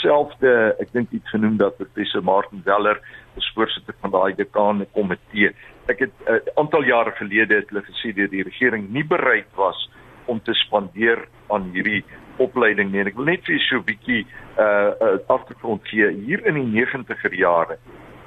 [0.01, 2.99] selfde ek dink iets genoem dat professor Martin Weller
[3.37, 5.53] as voorsitter van daai dekane komitee
[5.91, 9.49] ek het 'n uh, aantal jare gelede het hulle gesê dat die regering nie bereid
[9.55, 9.89] was
[10.25, 12.03] om te spandeer aan hierdie
[12.37, 13.03] opleiding nie.
[13.05, 14.25] Ek wil net vir so 'n bietjie
[14.57, 16.09] uh, uh agtergrond gee.
[16.25, 17.77] Hier in die 90er jare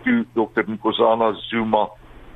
[0.04, 0.64] toe Dr.
[0.68, 1.88] Nkosana Zuma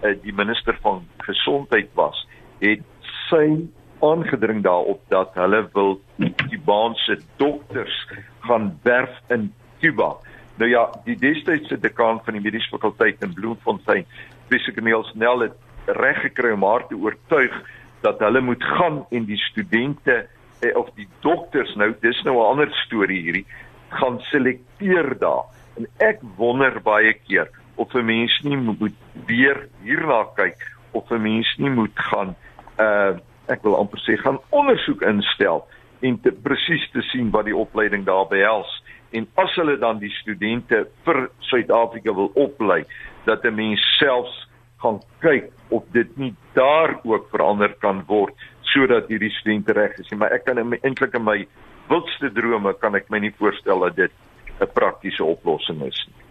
[0.03, 2.27] uh, die minister van gesondheid was,
[2.61, 2.83] het
[3.29, 3.69] sy
[4.01, 7.97] aangedring daarop dat hulle wil die baanse dokters
[8.47, 10.17] gaan werf in Cuba.
[10.59, 14.07] Nou ja, die destydse dekaan van die mediese fakulteit in Bloemfontein,
[14.49, 15.57] Professor Niels Nel het
[15.87, 17.55] reg gekry om haar te oortuig
[18.01, 20.27] dat hulle moet gaan en die studente
[20.61, 23.47] eh, of die dokters nou dis nou 'n ander storie hierdie
[23.89, 25.45] gaan selekteer daar.
[25.77, 30.57] En ek wonder baie keer of 'n mens nie moet weer hierna kyk
[30.93, 32.37] of 'n mens nie moet gaan
[32.81, 33.17] uh
[33.49, 35.67] ek wil amper sê gaan ondersoek instel
[36.01, 38.85] en te presies te sien wat die opleiding daar behels.
[39.11, 42.85] En as hulle dan die studente vir Suid-Afrika wil oplei
[43.29, 44.37] dat 'n mens selfs
[44.83, 48.35] gaan kyk of dit nie daar ook verander kan word
[48.73, 51.47] sodat hierdie studente reg is nie maar ek kan eintlik in my
[51.89, 54.13] wildste drome kan ek my nie voorstel dat dit
[54.61, 56.25] 'n praktiese oplossing is nie.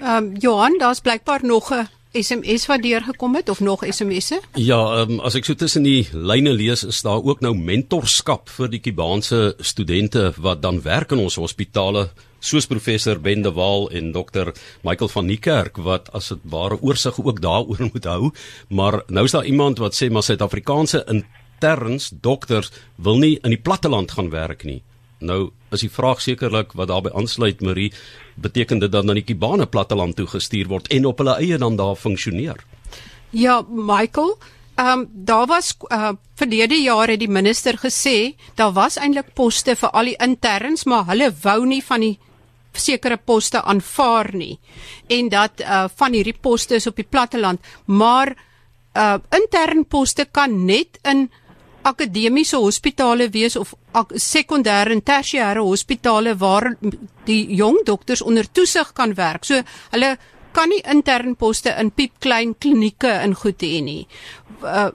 [0.00, 4.40] Ehm um, Johan, daar's blykbaar nog 'n SMS wat deurgekom het of nog SMS'e?
[4.58, 8.72] Ja, um, as ek so tussen die lyne lees, is daar ook nou mentorskap vir
[8.72, 12.08] die Kubaanse studente wat dan werk in ons hospitale
[12.42, 14.50] soos professor Ben de Waal en dokter
[14.82, 18.32] Michael van Niekerk wat as dit ware oorsig ook daaroor moet hou,
[18.68, 23.62] maar nou is daar iemand wat sê maar Suid-Afrikaanse interns dokters wil nie in die
[23.62, 24.80] platteland gaan werk nie.
[25.20, 27.92] Nou is die vraag sekerlik wat daarbey aansluit Marie,
[28.40, 31.76] beteken dit dan dat die Kubane platteland toe gestuur word en op hulle eie dan
[31.76, 32.64] daar funksioneer?
[33.30, 34.38] Ja, Michael,
[34.74, 39.76] ehm um, daar was uh, verlede jaar het die minister gesê daar was eintlik poste
[39.76, 42.18] vir al die interns, maar hulle wou nie van die
[42.72, 44.58] sekere poste aanvaar nie.
[45.08, 48.34] En dat uh van hierdie poste is op die platteland, maar
[48.96, 51.28] uh intern poste kan net in
[51.82, 53.74] akademiese hospitale wees of
[54.14, 56.74] sekondêre en tersiêre hospitale waar
[57.24, 59.44] die jong dokters onder toesig kan werk.
[59.44, 59.62] So
[59.94, 60.16] hulle
[60.52, 64.06] kan nie intern poste in piepklein klinieke in goed hê nie.
[64.62, 64.90] Uh,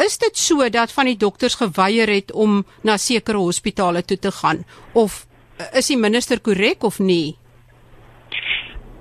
[0.00, 4.32] is dit so dat van die dokters geweier het om na sekere hospitale toe te
[4.32, 5.26] gaan of
[5.76, 7.36] is die minister korrek of nie?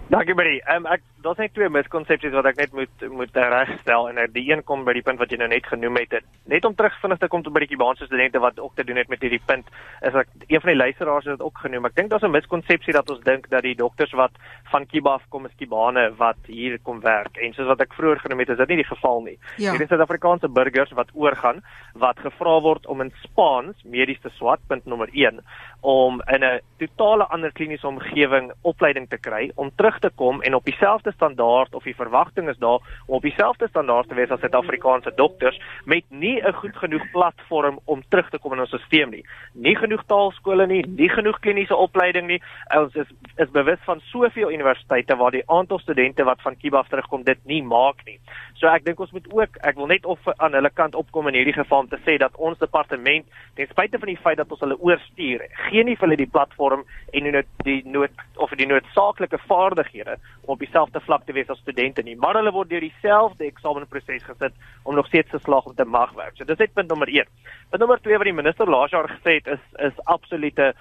[0.10, 0.58] Dankie baie.
[0.65, 4.45] Ehm um, ek daar's net twee miskonsepsies wat ek net moet moet regstel en die
[4.48, 6.15] een kom by die punt wat jy nou net genoem het.
[6.50, 8.98] Net om terug vinnig te kom tot by die Kubaanse studente wat ook te doen
[8.98, 9.67] het met hierdie punt,
[10.02, 11.86] is ek een van die luisteraars het dit ook genoem.
[11.86, 14.32] Ek dink daar's 'n miskonsepsie dat ons dink dat die dokters wat
[14.72, 17.38] van Kuba af kom is Kubane wat hier kom werk.
[17.38, 19.38] En soos wat ek vroeër genoem het, is dit nie die geval nie.
[19.58, 19.72] Ja.
[19.72, 21.62] Hier is Suid-Afrikaanse burgers wat oorgaan
[21.93, 25.43] wat gevra word om in Spaans medies te swat punt nommer 1
[25.82, 30.54] om in 'n totale ander kliniese omgewing opleiding te kry om terug te kom en
[30.54, 34.40] op dieselfde standaard of die verwagting is daar om op dieselfde standaard te wees as
[34.40, 39.10] Suid-Afrikaanse dokters met nie 'n goed genoeg platform om terug te kom in ons stelsel
[39.10, 39.26] nie.
[39.54, 42.42] Nie genoeg taalskole nie, nie genoeg kliniese opleiding nie.
[42.78, 43.08] Ons is
[43.38, 47.38] is bewus van soveel universiteite waar die aantal studente wat van Kiba af terugkom dit
[47.46, 48.20] nie maak nie.
[48.60, 51.38] So ek dink ons moet ook ek wil net of aan hulle kant opkom in
[51.38, 53.24] hierdie geval om te sê dat ons departement
[53.56, 56.84] ten spyte van die feit dat ons hulle oorstuur gee nie vir hulle die platform
[56.84, 61.52] en die nood, die nood of die noodsaaklike vaardighede om op dieselfde vlak te wees
[61.54, 65.69] as studente nie, maar hulle word deur dieselfde eksamenproses gesit om nog steeds te slaag
[65.69, 66.36] om te mag werk.
[66.36, 67.32] So dis net punt nommer 1.
[67.72, 70.74] Punt nommer 2 wat die minister laas jaar gesê het is is absolute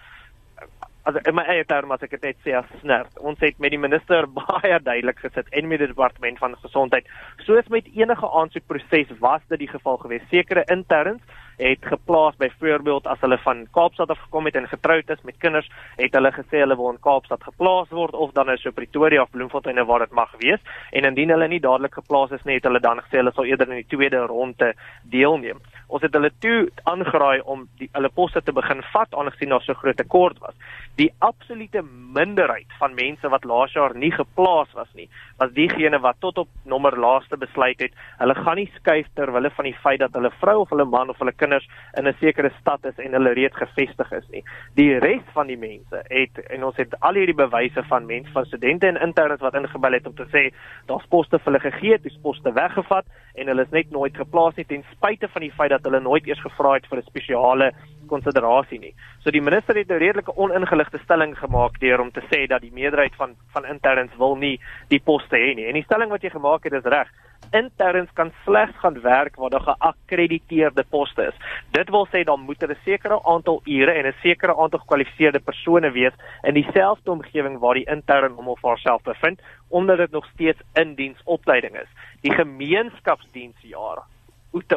[1.08, 3.14] as in my eie terme as ek dit net sê as snert.
[3.24, 7.08] Ons het met die minister baie duidelik gesit en met die departement van gesondheid.
[7.46, 10.28] Soos met enige aansoekproses was dit die geval geweest.
[10.32, 11.24] Sekere interns
[11.58, 15.66] het geplaas byvoorbeeld as hulle van Kaapstad af gekom het en getroud is met kinders,
[15.98, 19.32] het hulle gesê hulle wil in Kaapstad geplaas word of dan is so Pretoria of
[19.34, 20.62] Bloemfontein waar dit mag wees.
[20.92, 23.72] En indien hulle nie dadelik geplaas is nie, het hulle dan gesê hulle sal eerder
[23.72, 25.58] in die tweede ronde deelneem.
[25.88, 29.74] Ons het hulle toe aangeraai om die hulle poste te begin vat aangesien daar so
[29.74, 30.56] groot tekort was.
[31.00, 31.80] Die absolute
[32.16, 35.08] minderheid van mense wat laas jaar nie geplaas was nie,
[35.40, 39.50] was diegene wat tot op nommer laaste besluit het, hulle gaan nie skuif ter wille
[39.56, 42.50] van die feit dat hulle vrou of hulle man of hulle kinders in 'n sekere
[42.60, 44.44] stad is en hulle reeds gevestig is nie.
[44.74, 48.44] Die res van die mense het en ons het al hierdie bewyse van mense van
[48.44, 50.52] studente en interns wat ingebel het om te sê
[50.86, 54.66] daar's poste vir hulle gegee, dis poste weggevat en hulle is net nooit geplaas nie
[54.66, 57.72] ten spyte van die feit dat hulle nooit eers gevra het vir 'n spesiale
[58.08, 58.94] konsiderasie nie.
[59.22, 62.72] So die minister het 'n redelike oningeligte stelling gemaak deur om te sê dat die
[62.72, 65.66] meerderheid van van interns wil nie die poste hê nie.
[65.66, 67.08] En die stelling wat jy gemaak het is reg.
[67.52, 71.34] Interns kan slegs gaan werk waar daar geakkrediteerde poste is.
[71.70, 75.90] Dit wil sê dan moet 'n sekere aantal ure en 'n sekere aantal gekwalifiseerde persone
[75.90, 76.12] wees
[76.42, 80.94] in dieselfde omgewing waar die intern hom of haarself bevind omdat dit nog steeds in
[80.94, 81.88] diensopleiding is.
[82.20, 84.02] Die gemeenskapsdiensjaar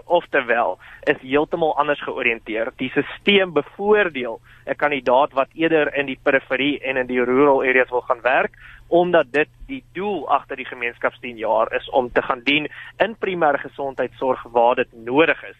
[0.05, 2.71] oftewel is heeltemal anders georiënteer.
[2.77, 7.89] Die stelsel bevoordeel 'n kandidaat wat eerder in die periferie en in die rural areas
[7.89, 8.53] wil gaan werk
[8.87, 14.43] omdat dit die doel agter die gemeenskapsdienjaar is om te gaan dien in primêre gesondheidsorg
[14.51, 15.55] waar dit nodig is.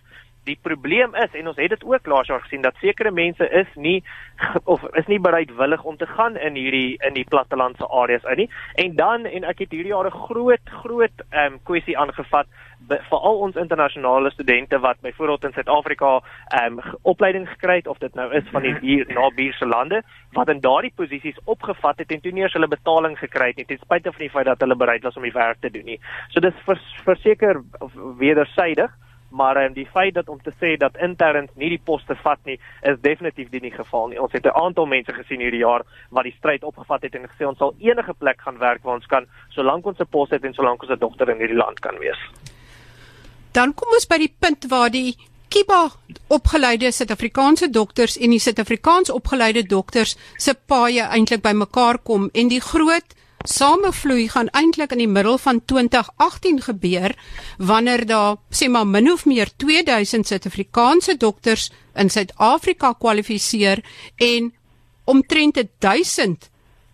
[0.49, 3.67] Die probleem is en ons het dit ook laas jaar gesien dat sekere mense is
[3.75, 4.03] nie
[4.73, 8.49] of is nie bereidwillig om te gaan in hierdie in die plattelandse areas uit nie.
[8.75, 12.47] En dan en ek het hierdie jaar 'n groot groot ehm um, kwessie aangevat
[12.87, 18.15] veral ons internasionale studente wat byvoorbeeld in Suid-Afrika ehm um, opleiding gekry het of dit
[18.15, 20.01] nou is van die hier nabuurse lande
[20.31, 23.65] wat in daardie posisies opgevat het en toe nie eens hulle betaling gekry het nie
[23.65, 25.99] ten spyte van die feit dat hulle bereid was om die werk te doen nie.
[26.29, 26.53] So dis
[27.05, 27.61] verseker
[28.17, 28.91] wedersydig
[29.31, 32.59] maar um, die feit dat om te sê dat interns nie die poste vat nie
[32.81, 34.19] is definitief nie die geval nie.
[34.21, 37.47] Ons het 'n aantal mense gesien hierdie jaar wat die stryd opgevat het en gesê
[37.47, 40.53] ons sal enige plek gaan werk waar ons kan solank ons 'n pos het en
[40.53, 42.19] solank ons 'n dokter in hierdie land kan wees.
[43.51, 45.15] Dan kom ons by die punt waar die
[45.51, 45.89] Kiba
[46.27, 52.61] opgeleide Suid-Afrikaanse dokters en die Suid-Afrikaans opgeleide dokters se paaie eintlik bymekaar kom en die
[52.61, 53.15] groot
[53.47, 57.15] samevloei gaan eintlik in die middel van 2018 gebeur
[57.57, 63.83] wanneer daar sê maar min of meer 2000 Suid-Afrikaanse dokters in Suid-Afrika kwalifiseer
[64.17, 64.53] en
[65.03, 66.49] omtrent 1000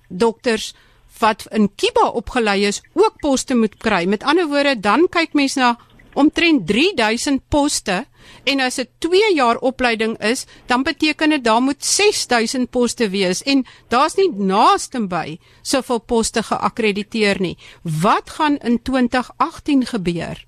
[0.08, 0.74] dokters
[1.20, 4.06] wat in Kiba opgelei is ook poste moet kry.
[4.06, 5.78] Met ander woorde, dan kyk mens na
[6.18, 8.02] omtrent 3000 poste
[8.44, 13.44] en as dit 2 jaar opleiding is, dan beteken dit daar moet 6000 poste wees
[13.44, 17.56] en daar's nie naaste by soveel poste geakkrediteer nie.
[17.84, 20.46] Wat gaan in 2018 gebeur?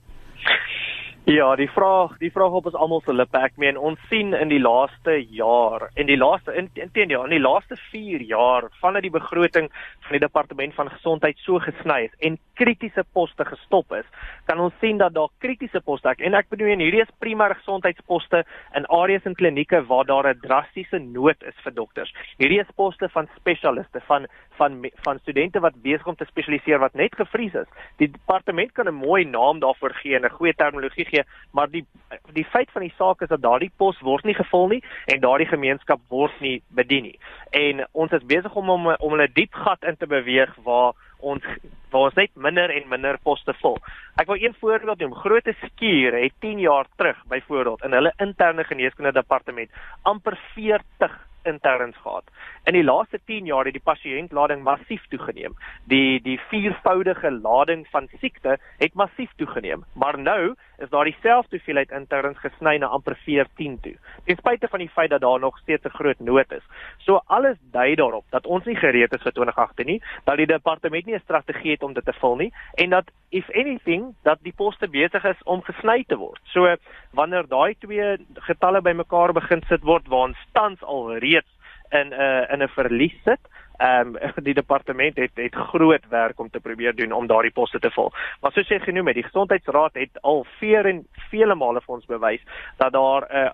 [1.30, 3.38] Ja, die vraag, die vraag op ons almal se lippe.
[3.38, 7.76] Ek meen ons sien in die laaste jaar en die laaste intendeel in die laaste
[7.92, 9.68] 4 jaar vanaf die begroting
[10.08, 14.08] van die departement van gesondheid so gesny is en kritiese poste gestop is,
[14.50, 18.42] kan ons sien dat daar kritiese poste en ek bedoel hierdie is primêre gesondheidsposte
[18.82, 22.14] in areas en klinieke waar daar 'n drastiese nood is vir dokters.
[22.42, 24.26] Hierdie is poste van spesialiste, van
[24.60, 27.70] van van studente wat besig om te spesialiseer wat net gevries is.
[28.02, 31.86] Die departement kan 'n mooi naam daarvoor gee en 'n goeie terminologie gee, maar die
[32.34, 35.48] die feit van die saak is dat daardie pos word nie gevul nie en daardie
[35.48, 37.20] gemeenskap word nie bedien nie.
[37.52, 41.44] En ons is besig om om om 'n diep gat in te beweeg waar ons
[41.92, 43.78] waar ons net minder en minder poste vul.
[44.22, 45.16] Ek wil een voorbeeld noem.
[45.16, 49.70] Groote Skuur het 10 jaar terug byvoorbeeld in hulle interne geneeskunde departement
[50.04, 52.24] amper 40 interns gehad.
[52.64, 55.56] In die laaste 10 jaar het die pasiëntlading massief toegeneem.
[55.88, 59.86] Die die viervoudige lading van siekte het massief toegeneem.
[59.94, 63.96] Maar nou is daar dieselfde hoeveelheid interns gesny na amper 14 toe.
[64.26, 66.64] Ten spyte van die feit dat daar nog steeds 'n groot nood is.
[66.98, 71.06] So alles dui daarop dat ons nie gereed is vir 2018 nie, dat die departement
[71.06, 74.54] nie 'n strategie het om dit te vul nie en dat if anything dat die
[74.54, 76.40] poste besig is om gesny te word.
[76.44, 76.76] So
[77.12, 81.59] wanneer daai twee getalle bymekaar begin sit word waar ons tans al reeds
[81.92, 83.40] in 'n uh, in 'n verlies sit.
[83.78, 87.80] Ehm um, die departement het het groot werk om te probeer doen om daardie poste
[87.80, 88.12] te vul.
[88.42, 92.06] Maar soos jy genoem het, die gesondheidsraad het al veer en vele male vir ons
[92.06, 92.42] bewys
[92.78, 93.50] dat daar 'n uh,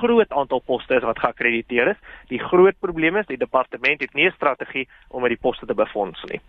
[0.00, 2.00] groot aantal poste is wat geakkrediteer is.
[2.28, 5.74] Die groot probleem is die departement het nie 'n strategie om met die poste te
[5.74, 6.40] befonds nie.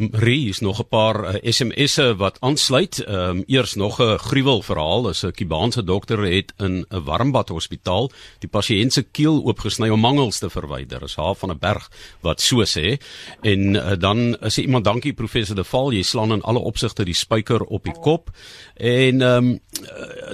[0.00, 3.04] Rie is nog 'n paar uh, eh, SMS'e wat aansluit.
[3.04, 5.08] Ehm um, eers nog 'n gruwel verhaal.
[5.08, 10.38] 'n Kubaanse dokter het in 'n warmbad hospitaal die pasiënt se keel oopgesny om mangels
[10.38, 11.02] te verwyder.
[11.02, 12.96] Is haar van 'n berg wat so sê.
[13.40, 17.14] En uh, dan sê iemand dankie professor De Val, jy slaan in alle opsigte die
[17.14, 18.30] spyker op die kop.
[18.74, 19.60] En ehm um,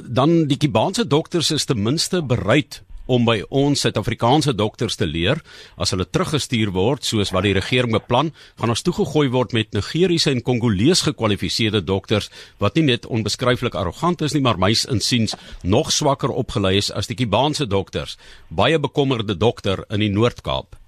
[0.05, 5.43] dan die Kubaanse dokters is ten minste bereid om by ons Suid-Afrikaanse dokters te leer.
[5.77, 10.33] As hulle teruggestuur word soos wat die regering beplan, gaan ons toegegooi word met Nigeriese
[10.35, 12.31] en Kongolees gekwalifiseerde dokters
[12.63, 17.11] wat nie net onbeskryflik arrogant is nie, maar mys insiens nog swakker opgelei is as
[17.11, 18.17] die Kubaanse dokters.
[18.49, 20.86] Baie bekommerde dokter in die Noord-Kaap.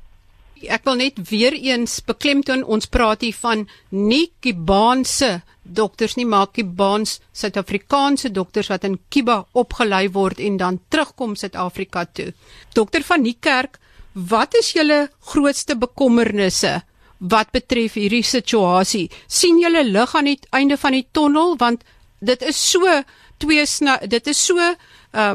[0.66, 6.48] Ek wil net weer eens beklemtoon ons praat hier van nie Kubaanse dokters nie maar
[6.52, 12.32] Kubaans Suid-Afrikaanse dokters wat in Kuba opgelei word en dan terugkom Suid-Afrika toe.
[12.74, 13.78] Dokter van die kerk,
[14.12, 16.80] wat is julle grootste bekommernisse
[17.18, 19.08] wat betref hierdie situasie?
[19.26, 21.84] sien julle lig aan die einde van die tonnel want
[22.18, 23.02] dit is so
[23.38, 23.64] twee
[24.08, 25.34] dit is so uh,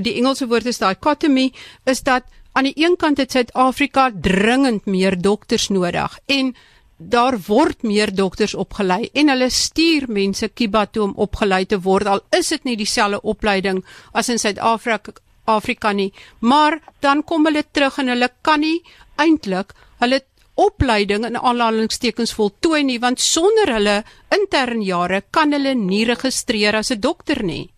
[0.00, 1.52] die Engelse woord is dichotomy
[1.84, 6.54] is dat aan die een kant het Suid-Afrika dringend meer dokters nodig en
[6.96, 12.06] daar word meer dokters opgelei en hulle stuur mense Kiba toe om opgelei te word
[12.06, 15.12] al is dit nie dieselfde opleiding as in Suid-Afrika
[15.50, 16.12] Afrika nie.
[16.38, 18.82] Maar dan kom hulle terug en hulle kan nie
[19.20, 20.20] eintlik hulle
[20.60, 23.96] opleiding in aanhalingstekens voltooi nie want sonder hulle
[24.36, 27.70] intern jare kan hulle nie registreer as 'n dokter nie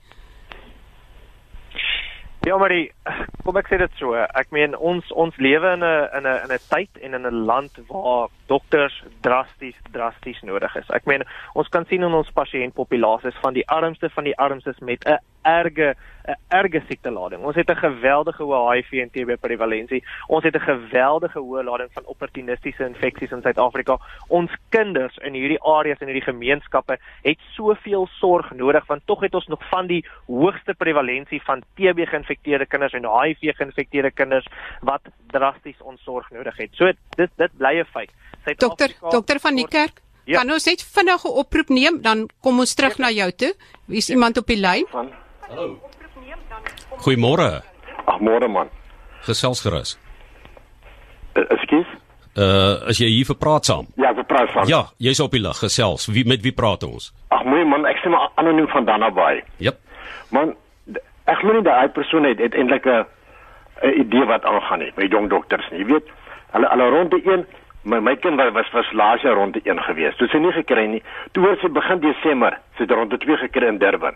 [2.44, 2.88] Ja, maar die,
[3.46, 6.55] kom ek sê dit so, ek meen ons ons lewe in 'n in 'n in
[6.57, 10.90] 'n tyd en in 'n land waar dokters drasties drasties nodig is.
[10.90, 11.22] Ek meen
[11.55, 15.94] ons kan sien in ons pasiëntpopulasies van die armste van die armstes met 'n erge
[16.22, 17.42] 'n erge siektelading.
[17.42, 20.05] Ons het 'n geweldige hoë HIV en TB prevalensie.
[20.26, 23.98] Ons het 'n geweldige hoë lading van opportunistiese infeksies in Suid-Afrika.
[24.28, 29.35] Ons kinders in hierdie areas en hierdie gemeenskappe het soveel sorg nodig want tog het
[29.35, 34.46] ons nog van die hoogste prevalensie van TB geïnfekteerde kinders en HIV geïnfekteerde kinders
[34.81, 36.70] wat drasties ons sorg nodig het.
[36.72, 38.11] So dit dit bly 'n feit.
[38.59, 40.38] Dokter Dokter van die kerk Ja.
[40.38, 43.02] Kan ons net vinnige oproep neem dan kom ons terug ja.
[43.05, 43.55] na jou toe.
[43.87, 44.14] Wie is ja.
[44.14, 44.87] iemand op die lyn?
[44.90, 45.11] Van
[45.53, 45.77] Hallo.
[47.05, 47.61] Goeiemôre.
[48.09, 48.71] Ag môre man.
[49.27, 49.99] Gesels gerus.
[51.37, 51.91] Uh, Ekskuus.
[52.33, 53.91] Uh as jy hier vir praat saam.
[54.01, 54.65] Ja, vir praat saam.
[54.71, 56.09] Ja, jy's op die lig gesels.
[56.09, 57.11] Wie met wie praat ons?
[57.37, 59.43] Ag mooi man, ek sê maar anoniem van Danabaai.
[59.61, 59.77] Jep.
[60.33, 60.55] Man,
[61.29, 63.05] ek glo nie daai persoon het, het eintlik 'n
[63.85, 65.85] 'n idee wat aangaan nie by jong dokters nie.
[65.85, 66.09] Jy weet,
[66.57, 67.45] hulle hulle rond die een
[67.85, 70.16] My my kind was was, was laas jaar rond 1 gewees.
[70.16, 71.03] Toe sy nie gekry nie.
[71.33, 74.14] Toe hoor sy begin Desember, sy het rond 2 gekry in Durban.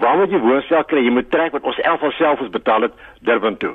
[0.00, 1.02] Waar moet jy woonstel kry?
[1.04, 3.74] Jy moet trek wat ons 11 alself ons betaal het Durban toe.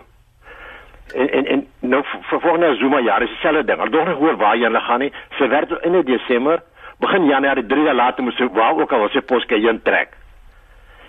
[1.13, 3.79] En en en nou vir volgende Zuma jaar is dieselfde ding.
[3.79, 5.11] Al dog nie hoor waar jy hulle gaan nie.
[5.37, 6.63] Sy tot in Desember,
[6.99, 10.15] begin Januarie 3 dae later moet sy waar ook al sy poske heen trek.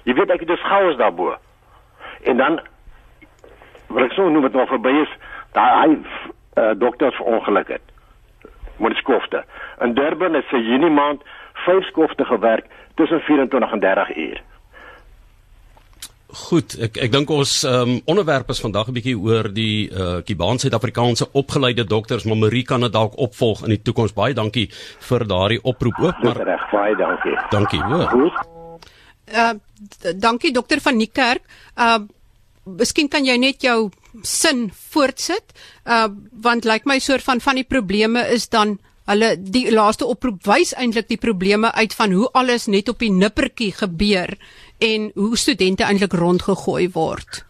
[0.05, 1.37] Jy weet ek het dus chaos daarbo.
[2.23, 2.61] En dan
[3.89, 5.13] wat ek so noem wat nog verby is,
[5.57, 7.83] daai uh, dokters verongeluk het.
[8.77, 9.45] Met skofte.
[9.81, 11.25] In Durban het sy Junie maand
[11.65, 14.43] 5 skofte gewerk tussen 24 en 30 uur.
[16.37, 20.61] Goed, ek ek dink ons um, onderwerp is vandag 'n bietjie oor die uh Kibaan
[20.61, 24.13] Suid-Afrikaanse opgeleide dokters, maar Marie kan dit dalk opvolg in die toekoms.
[24.13, 24.69] Baie dankie
[25.09, 27.37] vir daardie oproep ook, maar reg, baie dankie.
[27.51, 28.09] Dankie, hoor.
[28.13, 28.37] Goed.
[29.33, 29.55] Uh
[30.21, 31.43] dankie dokter van Niekerk.
[31.77, 32.05] Uh
[32.67, 33.91] Miskien kan jy net jou
[34.23, 35.55] sin voortsit.
[35.87, 40.07] Uh want lyk like my soort van van die probleme is dan hulle die laaste
[40.07, 44.35] oproep wys eintlik die probleme uit van hoe alles net op die nippertjie gebeur
[44.83, 47.45] en hoe studente eintlik rondgegooi word.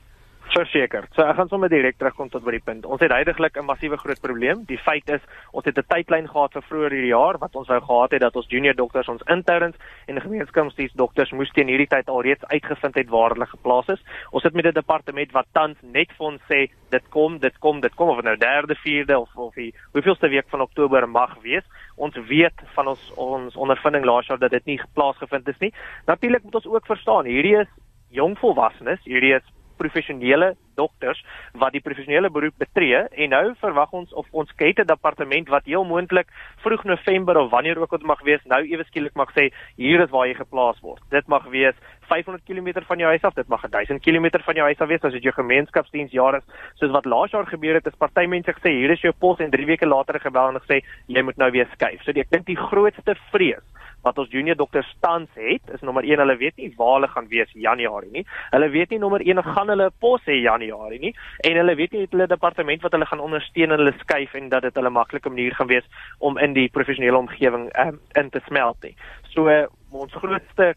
[0.54, 1.06] Verseker.
[1.14, 2.86] So ek gaan sommer direk terugkom tot by die punt.
[2.86, 4.64] Ons het heidaglik 'n massiewe groot probleem.
[4.66, 5.20] Die feit is
[5.52, 8.36] ons het 'n tydlyn gehad vir vroeër hierdie jaar wat ons wou gehad het dat
[8.36, 9.76] ons junior dokters, ons interns
[10.06, 14.02] en gemeenskapsdiens dokters moes teen hierdie tyd alreeds uitgevind het waar hulle geplaas is.
[14.30, 17.80] Ons sit met 'n departement wat tans net vir ons sê dit kom, dit kom,
[17.80, 21.64] dit kom of nou derde, vierde of of die hoeveelste week van Oktober mag wees.
[21.96, 25.72] Ons weet van ons ons ondervinding laas jaar dat dit nie plaasgevind is nie.
[26.06, 27.68] Natuurlik moet ons ook verstaan, hierdie is
[28.10, 29.42] jong volwassenes, hierdie is
[29.76, 31.22] professionele dokters
[31.52, 35.84] wat die professionele beroep betree en nou verwag ons of ons 'n departement wat heel
[35.84, 36.28] moontlik
[36.62, 40.10] vroeg November of wanneer ook al mag wees nou ewe skielik mag sê hier is
[40.10, 41.02] waar jy geplaas word.
[41.10, 41.74] Dit mag wees
[42.08, 45.04] 500 km van jou huis af, dit mag 1000 km van jou huis af wees
[45.04, 46.44] as dit jou gemeenskapsdiens jaar is.
[46.74, 49.50] Soos wat laas jaar gebeur het, is party mense gesê hier is jou pos en
[49.50, 52.02] 3 weke later gebel en gesê jy moet nou weer skuif.
[52.04, 53.64] So ek dink die grootste vrees
[54.06, 57.26] wat ons junior dokters tans het, is nommer 1, hulle weet nie waar hulle gaan
[57.32, 58.24] wees Januarie nie.
[58.52, 60.65] Hulle weet nie nommer 1 gaan hulle pos hê Januarie
[61.00, 64.34] nie en hulle weet nie het hulle departement wat hulle gaan ondersteun en hulle skuif
[64.34, 65.84] en dat dit hulle maklike manier gaan wees
[66.18, 68.96] om in die professionele omgewing um, in te smelt nie.
[69.34, 70.74] So uh, ons grootste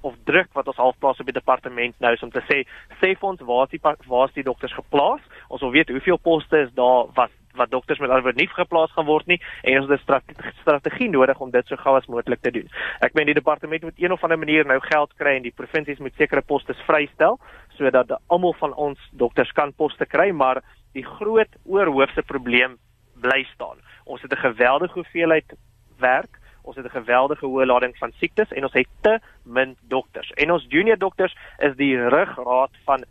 [0.00, 2.62] of druk wat ons halfplaas op die departement nou is om te sê
[3.00, 5.22] sê vir ons waar is die waar is die dokters geplaas?
[5.48, 9.08] Ons wil weet hoeveel poste is daar wat wat dokters met alweer nie geplaas gaan
[9.08, 12.40] word nie en ons het 'n strategie, strategie nodig om dit so gou as moontlik
[12.40, 12.68] te doen.
[13.00, 15.98] Ek meen die departement moet een of ander manier nou geld kry en die provinsies
[15.98, 17.38] moet sekere poste vrystel
[17.78, 20.62] sodat almal van ons dokters kan poste kry, maar
[20.92, 22.76] die groot oorhoofse probleem
[23.22, 23.78] bly staan.
[24.04, 25.56] Ons het 'n geweldige hoeveelheid
[25.98, 30.30] werk Ons het 'n geweldige hoë lading van siektes en ons het te min dokters.
[30.30, 33.04] En ons junior dokters is die ruggraat van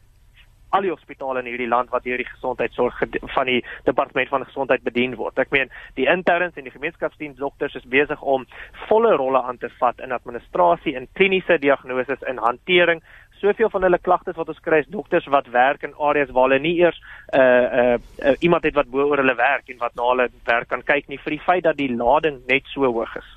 [0.69, 2.99] al die hospitale in hierdie land wat deur die gesondheidsorg
[3.35, 5.39] van die departement van gesondheid bedien word.
[5.39, 8.45] Ek meen, die interns en die gemeenskapsdiens dokters is besig om
[8.87, 13.03] volle rolle aan te vat in administrasie, in kliniese diagnose en hantering.
[13.41, 16.59] Soveel van hulle klagtes wat ons kry is dokters wat werk in areas waar hulle
[16.59, 19.95] nie eers 'n uh, uh, uh, iemand het wat bo oor hulle werk en wat
[19.95, 23.15] na hulle werk kan kyk nie vir die feit dat die lading net so hoog
[23.15, 23.29] is.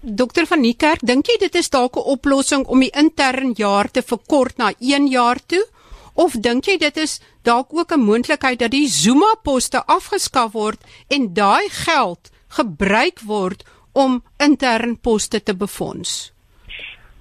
[0.00, 4.02] Dokter van Niekerk, dink jy dit is dalk 'n oplossing om die intern jaar te
[4.02, 5.64] verkort na 1 jaar toe?
[6.14, 10.80] Of dink jy dit is dalk ook 'n moontlikheid dat die Zuma poste afgeskaf word
[11.08, 16.33] en daai geld gebruik word om intern poste te befonds?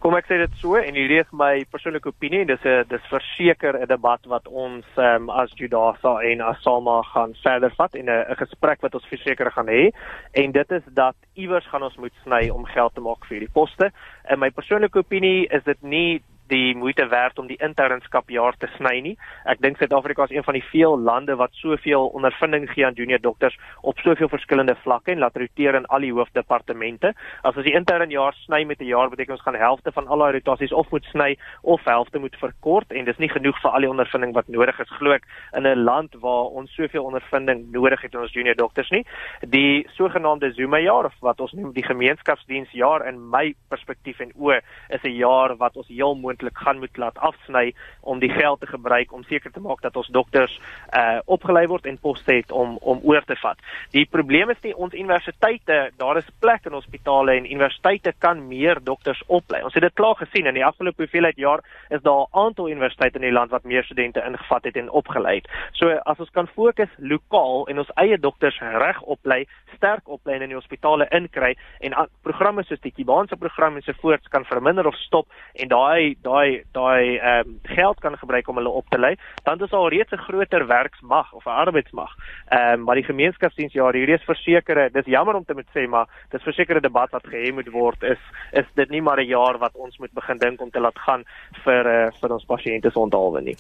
[0.04, 3.06] Kom ek sê dit so en hierdie is my persoonlike opinie en dis 'n dis
[3.08, 8.10] verseker 'n debat wat ons um, as Judasa en as Salma gaan verder vat en
[8.12, 9.94] 'n gesprek wat ons verseker gaan hê
[10.34, 13.54] en dit is dat iewers gaan ons moet sny om geld te maak vir hierdie
[13.54, 13.92] poste.
[14.30, 16.22] In my persoonlike opinie is dit nie
[16.54, 19.14] die moeite werd om die internskapjaar te sny nie.
[19.50, 23.22] Ek dink Suid-Afrika is een van die veel lande wat soveel ondervinding gee aan junior
[23.22, 27.14] dokters op soveel verskillende vlakke en laat roteer in al die hoofdepartemente.
[27.42, 30.34] As ons die internjaar sny met 'n jaar beteken ons gaan helfte van al daai
[30.38, 33.90] rotasies of moet sny of helfte moet verkort en dis nie genoeg vir al die
[33.90, 38.14] ondervinding wat nodig is glo ek in 'n land waar ons soveel ondervinding nodig het
[38.14, 39.06] in ons junior dokters nie.
[39.42, 44.52] Die sogenaamde Zuma jaar of wat ons noem die gemeenskapsdiensjaar in my perspektief en o
[44.90, 48.68] is 'n jaar wat ons heel moontlik gaan moet laat afsny om die geld te
[48.68, 50.60] gebruik om seker te maak dat ons dokters
[50.98, 53.58] uh opgelei word en poste het om om oor te vat.
[53.92, 58.80] Die probleem is nie ons universiteite, daar is plek in hospitale en universiteite kan meer
[58.84, 59.64] dokters oplei.
[59.64, 63.16] Ons het dit klaar gesien in die afgelope hoeveelheid jaar is daar 'n aantal universiteite
[63.20, 65.50] in die land wat meer studente ingevat het en opgelei het.
[65.72, 70.50] So as ons kan fokus lokaal en ons eie dokters reg oplei, sterk oplei in
[70.50, 74.96] die hospitale inkry en programme soos die Kibaanse program en so voorts kan verminder of
[74.96, 79.16] stop en daai daai daai ehm um, geld kan gebruik om hulle op te lei,
[79.44, 82.12] dan is al reeds 'n groter werksmag of 'n arbeidsmag.
[82.50, 85.88] Ehm um, maar die gemeenskapsdiens ja, hierdie is versekerde, dis jammer om te moet sê,
[85.88, 88.22] maar dis versekerde debat wat gehê moet word is
[88.52, 91.24] is dit nie maar 'n jaar wat ons moet begin dink om te laat gaan
[91.64, 93.58] vir uh, vir ons pasiënte se onthaalwe nie.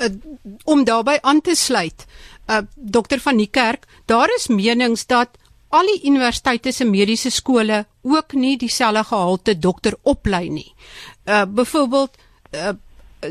[0.00, 0.08] Uh,
[0.64, 2.06] om daarbey aan te sluit,
[2.50, 5.38] uh, dokter van die kerk, daar is menings dat
[5.72, 10.68] al die universiteite se mediese skole ook nie dieselfde gehalte dokter oplei nie.
[11.24, 12.16] Uh byvoorbeeld
[12.52, 12.74] uh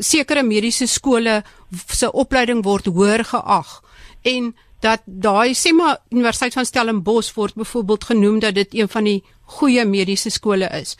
[0.00, 1.42] sekere mediese skole
[1.88, 3.82] se opleiding word hoër geag
[4.22, 9.04] en dat daai sê maar Universiteit van Stellenbosch word byvoorbeeld genoem dat dit een van
[9.04, 10.96] die goeie mediese skole is.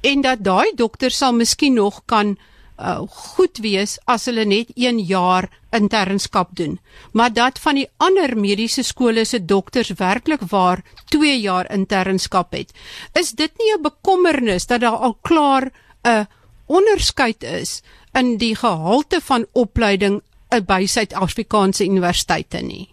[0.00, 2.36] En dat daai dokter sal miskien nog kan
[2.78, 6.78] uh, goed wees as hulle net 1 jaar internskap doen.
[7.12, 12.72] Maar dat van die ander mediese skole se dokters werklik waar 2 jaar internskap het.
[13.12, 15.72] Is dit nie 'n bekommernis dat daar al klaar
[16.04, 16.26] 'n
[16.66, 17.82] onderskeid is
[18.12, 20.22] in die gehalte van opleiding
[20.66, 22.88] by Suid-Afrikaanse universiteite nie?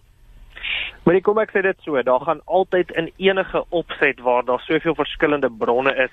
[1.06, 4.96] Maar kom ek sê dit so, daar gaan altyd in enige opset waar daar soveel
[4.98, 6.10] verskillende bronne is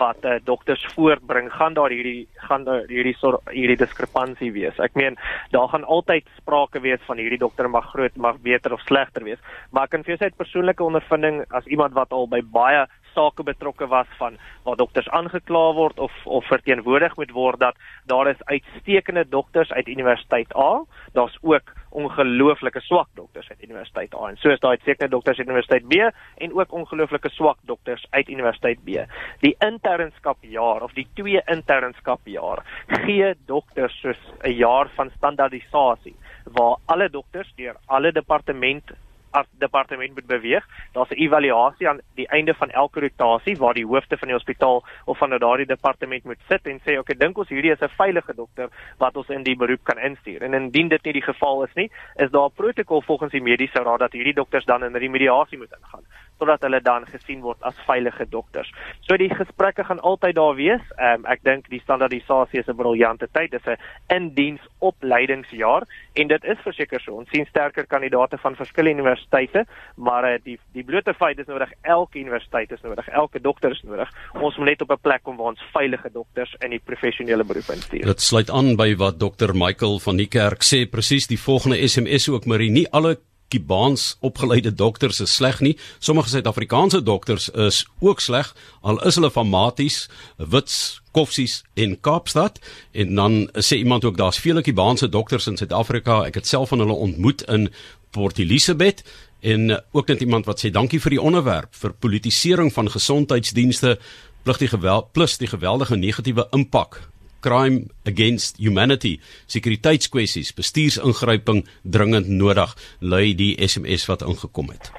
[0.00, 4.76] wat uh, dokters voortbring, gaan daar hierdie gaan daar hierdie soort hierdie diskrepansie wees.
[4.84, 5.16] Ek meen,
[5.56, 9.40] daar gaan altyd sprake wees van hierdie dokter mag groot mag beter of slegter wees.
[9.72, 12.84] Maar ek kan vir jou sê uit persoonlike ondervinding as iemand wat al by baie
[13.14, 18.30] sake betrokke was van waar dokters aangekla word of of verteenwoordig moet word dat daar
[18.30, 24.38] is uitstekende dokters uit universiteit A, daar's ook ongelooflike swak dokters uit Universiteit A en
[24.42, 26.10] soos daai sekere dokters uit Universiteit B
[26.42, 29.04] en ook ongelooflike swak dokters uit Universiteit B.
[29.44, 32.64] Die internskapjaar of die twee internskapjaar
[33.06, 38.94] gee dokters soos 'n jaar van standaardisasie waar alle dokters deur alle departemente
[39.34, 40.64] as departement moet beweeg.
[40.92, 44.84] Daar's 'n evaluasie aan die einde van elke rotasie waar die hoofde van die hospitaal
[45.04, 47.88] of van daardie departement moet sit en sê, "Oké, okay, dink ons hierdie is 'n
[47.88, 48.68] veilige dokter
[48.98, 51.90] wat ons in die beroep kan instuur." En indien dit nie die geval is nie,
[52.16, 55.74] is daar 'n protokol volgens die mediese raad dat hierdie dokters dan in remediasie moet
[55.78, 56.04] ingaan
[56.44, 58.68] sodat hulle dan gesien word as veilige dokters.
[59.08, 60.84] So die gesprekke gaan altyd daar wees.
[61.00, 63.50] Um, ek dink die standaardisasie is 'n briljante tyd.
[63.50, 63.80] Dit is 'n
[64.14, 65.82] indiens opleidingsjaar
[66.14, 67.16] en dit is verseker so.
[67.16, 69.64] Ons sien sterker kandidaate van verskillende universiteite,
[69.96, 73.82] maar uh, die die blote feit is nodig elke universiteit is nodig, elke dokter is
[73.82, 74.10] nodig.
[74.34, 77.70] Ons moet net op 'n plek kom waar ons veilige dokters in die professionele beroep
[77.70, 78.04] instuur.
[78.04, 82.28] Dit sluit aan by wat dokter Michael van die kerk sê presies die volgende SMS
[82.28, 83.16] ook Marie, nie alle
[83.54, 85.76] Kubaans opgeleide dokters is sleg nie.
[85.98, 88.50] Sommige Suid-Afrikaanse dokters is ook sleg
[88.82, 92.58] al is hulle van Maties, Wits, Koffsies in Kaapstad
[92.92, 96.24] en dan sê iemand ook daar's vele Kubaanse dokters in Suid-Afrika.
[96.26, 97.70] Ek het self van hulle ontmoet in
[98.10, 99.04] Port Elizabeth
[99.40, 103.98] en ook net iemand wat sê dankie vir die onderwerp vir politisering van gesondheidsdienste
[104.42, 107.04] plus die geweld plus die geweldige negatiewe impak
[107.44, 114.90] crime against humanity, sekuriteitskwessies, bestuursingryping dringend nodig, lui die SMS wat ingekom het.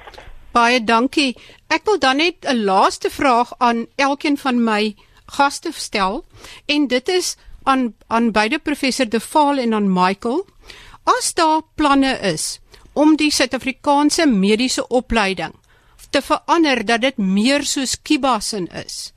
[0.56, 1.34] Baie dankie.
[1.68, 6.26] Ek wil dan net 'n laaste vraag aan elkeen van my gaste stel
[6.66, 10.46] en dit is aan aan beide professor De Vaal en aan Michael.
[11.04, 12.60] As daar planne is
[12.93, 15.54] om die Suid-Afrikaanse mediese opleiding
[16.10, 19.14] te verander dat dit meer soos Kibasin is,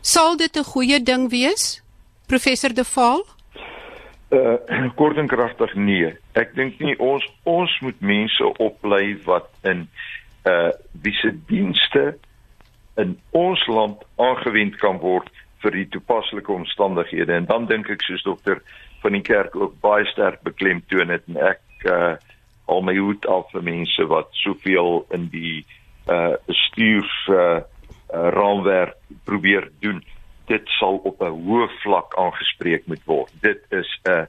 [0.00, 1.82] sal dit 'n goeie ding wees?
[2.30, 3.24] Professor De Vaal?
[4.28, 4.54] Uh
[5.00, 6.12] kort en kragtig nee.
[6.38, 9.88] Ek dink nie ons ons moet mense oplei wat in
[10.46, 10.70] uh
[11.02, 12.12] wiese dienste
[13.02, 15.26] in ons land aangewend kan word
[15.64, 18.62] vir die toepaslike omstandighede en dan dink ek soos dokter
[19.02, 22.14] van die kerk ook baie sterk beklemtoon het en ek uh
[22.70, 25.64] al my hoed af vir mense wat soveel in die
[26.06, 27.58] uh bestuurs uh,
[28.14, 28.94] uh raamwerk
[29.26, 29.98] probeer doen
[30.50, 33.32] dit sal op 'n hoë vlak aangespreek moet word.
[33.40, 34.26] Dit is 'n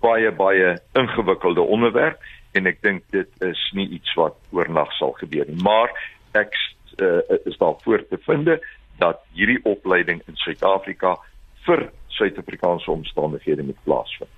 [0.00, 2.18] baie baie ingewikkelde onderwerp
[2.52, 5.62] en ek dink dit is nie iets wat oornag sal gebeur nie.
[5.62, 5.88] Maar
[6.32, 6.52] ek
[6.96, 8.48] uh, is daar voor te vind
[8.98, 11.16] dat hierdie opleiding in Suid-Afrika
[11.64, 14.30] vir Suid-Afrikaanse omstandighede moet plaasvind.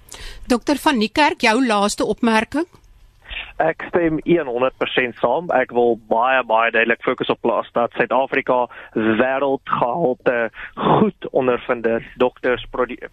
[0.46, 2.66] Dokter van Niekerk, jou laaste opmerking?
[3.62, 5.50] Ek stem 100% saam.
[5.54, 8.64] Ek wil baie baie duidelik fokus op plaas dat Suid-Afrika
[8.94, 12.66] wêreldgehalte goed ondervinde dokters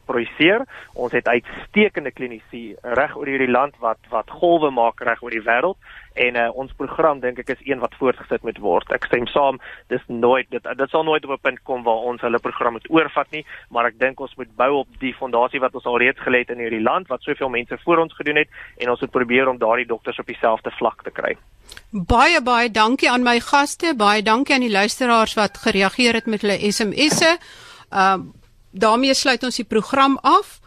[0.06, 0.66] produseer.
[0.94, 5.46] Ons het uitstekende kliniese reg oor hierdie land wat wat golwe maak reg oor die
[5.46, 5.78] wêreld
[6.14, 8.92] en uh, ons program dink ek is een wat voortgesit moet word.
[8.92, 12.22] Ek stem saam, dis nooit dit dit sal nooit op 'n punt kom waar ons
[12.22, 15.76] hulle program moet oorvat nie, maar ek dink ons moet bou op die fondasie wat
[15.76, 18.50] ons al reeds gelê het in hierdie land wat soveel mense voor ons gedoen het
[18.78, 21.38] en ons moet probeer om daardie dokters op dieselfde vlak te kry.
[21.92, 26.42] Baie baie dankie aan my gaste, baie dankie aan die luisteraars wat gereageer het met
[26.42, 27.38] hulle SMS'e.
[27.92, 28.18] Uh
[28.72, 30.60] daarmee sluit ons die program af.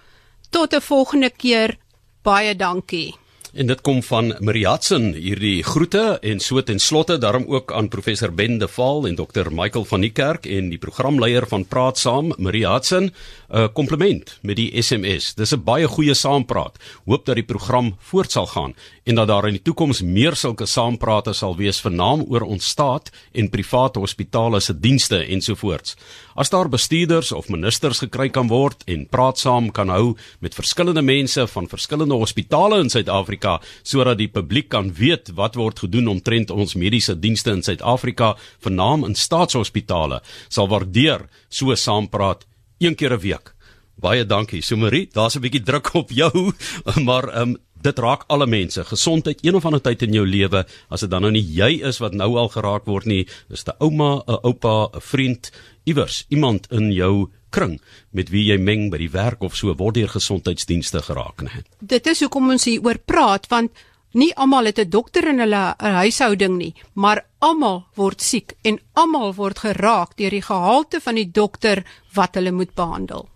[0.50, 1.76] Tot 'n volgende keer.
[2.22, 3.23] Baie dankie.
[3.54, 8.32] En dit kom van Mariatsen hierdie groete en so ten slotte daarom ook aan professor
[8.34, 12.32] Ben de Val en dokter Michael van die Kerk en die programleier van Praat Saam
[12.34, 13.12] Mariatsen
[13.54, 15.34] uh, kompliment met die SMS.
[15.34, 16.78] Dis 'n baie goeie saampraat.
[17.06, 18.74] Hoop dat die program voort sal gaan
[19.04, 23.10] en dat daar in die toekoms meer sulke saamprate sal wees vernaam oor ons staat
[23.32, 25.96] en private hospitale se dienste ensovoorts.
[26.34, 31.02] As daar bestuurders of ministers gekry kan word en praat saam kan hou met verskillende
[31.02, 36.50] mense van verskillende hospitale in Suid-Afrika sodat die publiek kan weet wat word gedoen omtrent
[36.50, 42.46] ons mediese dienste in Suid-Afrika, vernaam in staatshospitale, sal waardeer so saampraat
[42.78, 43.54] een keer 'n week.
[43.94, 45.08] Baie dankie, Sumarie.
[45.12, 46.52] Daar's 'n bietjie druk op jou,
[47.06, 48.84] maar ehm um, dit raak alle mense.
[48.84, 51.98] Gesondheid een of ander tyd in jou lewe, as dit dan nou nie jy is
[52.00, 55.52] wat nou al geraak word nie, is 'n ouma, 'n oupa, 'n vriend,
[55.84, 59.94] iewers iemand in jou kring met wie jy meng by die werk of so word
[59.94, 61.62] deur gesondheidsdienste geraak, né?
[61.80, 63.70] Dit is hoekom ons hier oor praat want
[64.14, 69.34] nie almal het 'n dokter in hulle huishouding nie, maar almal word siek en almal
[69.34, 71.84] word geraak deur die gehalte van die dokter
[72.14, 73.28] wat hulle moet behandel.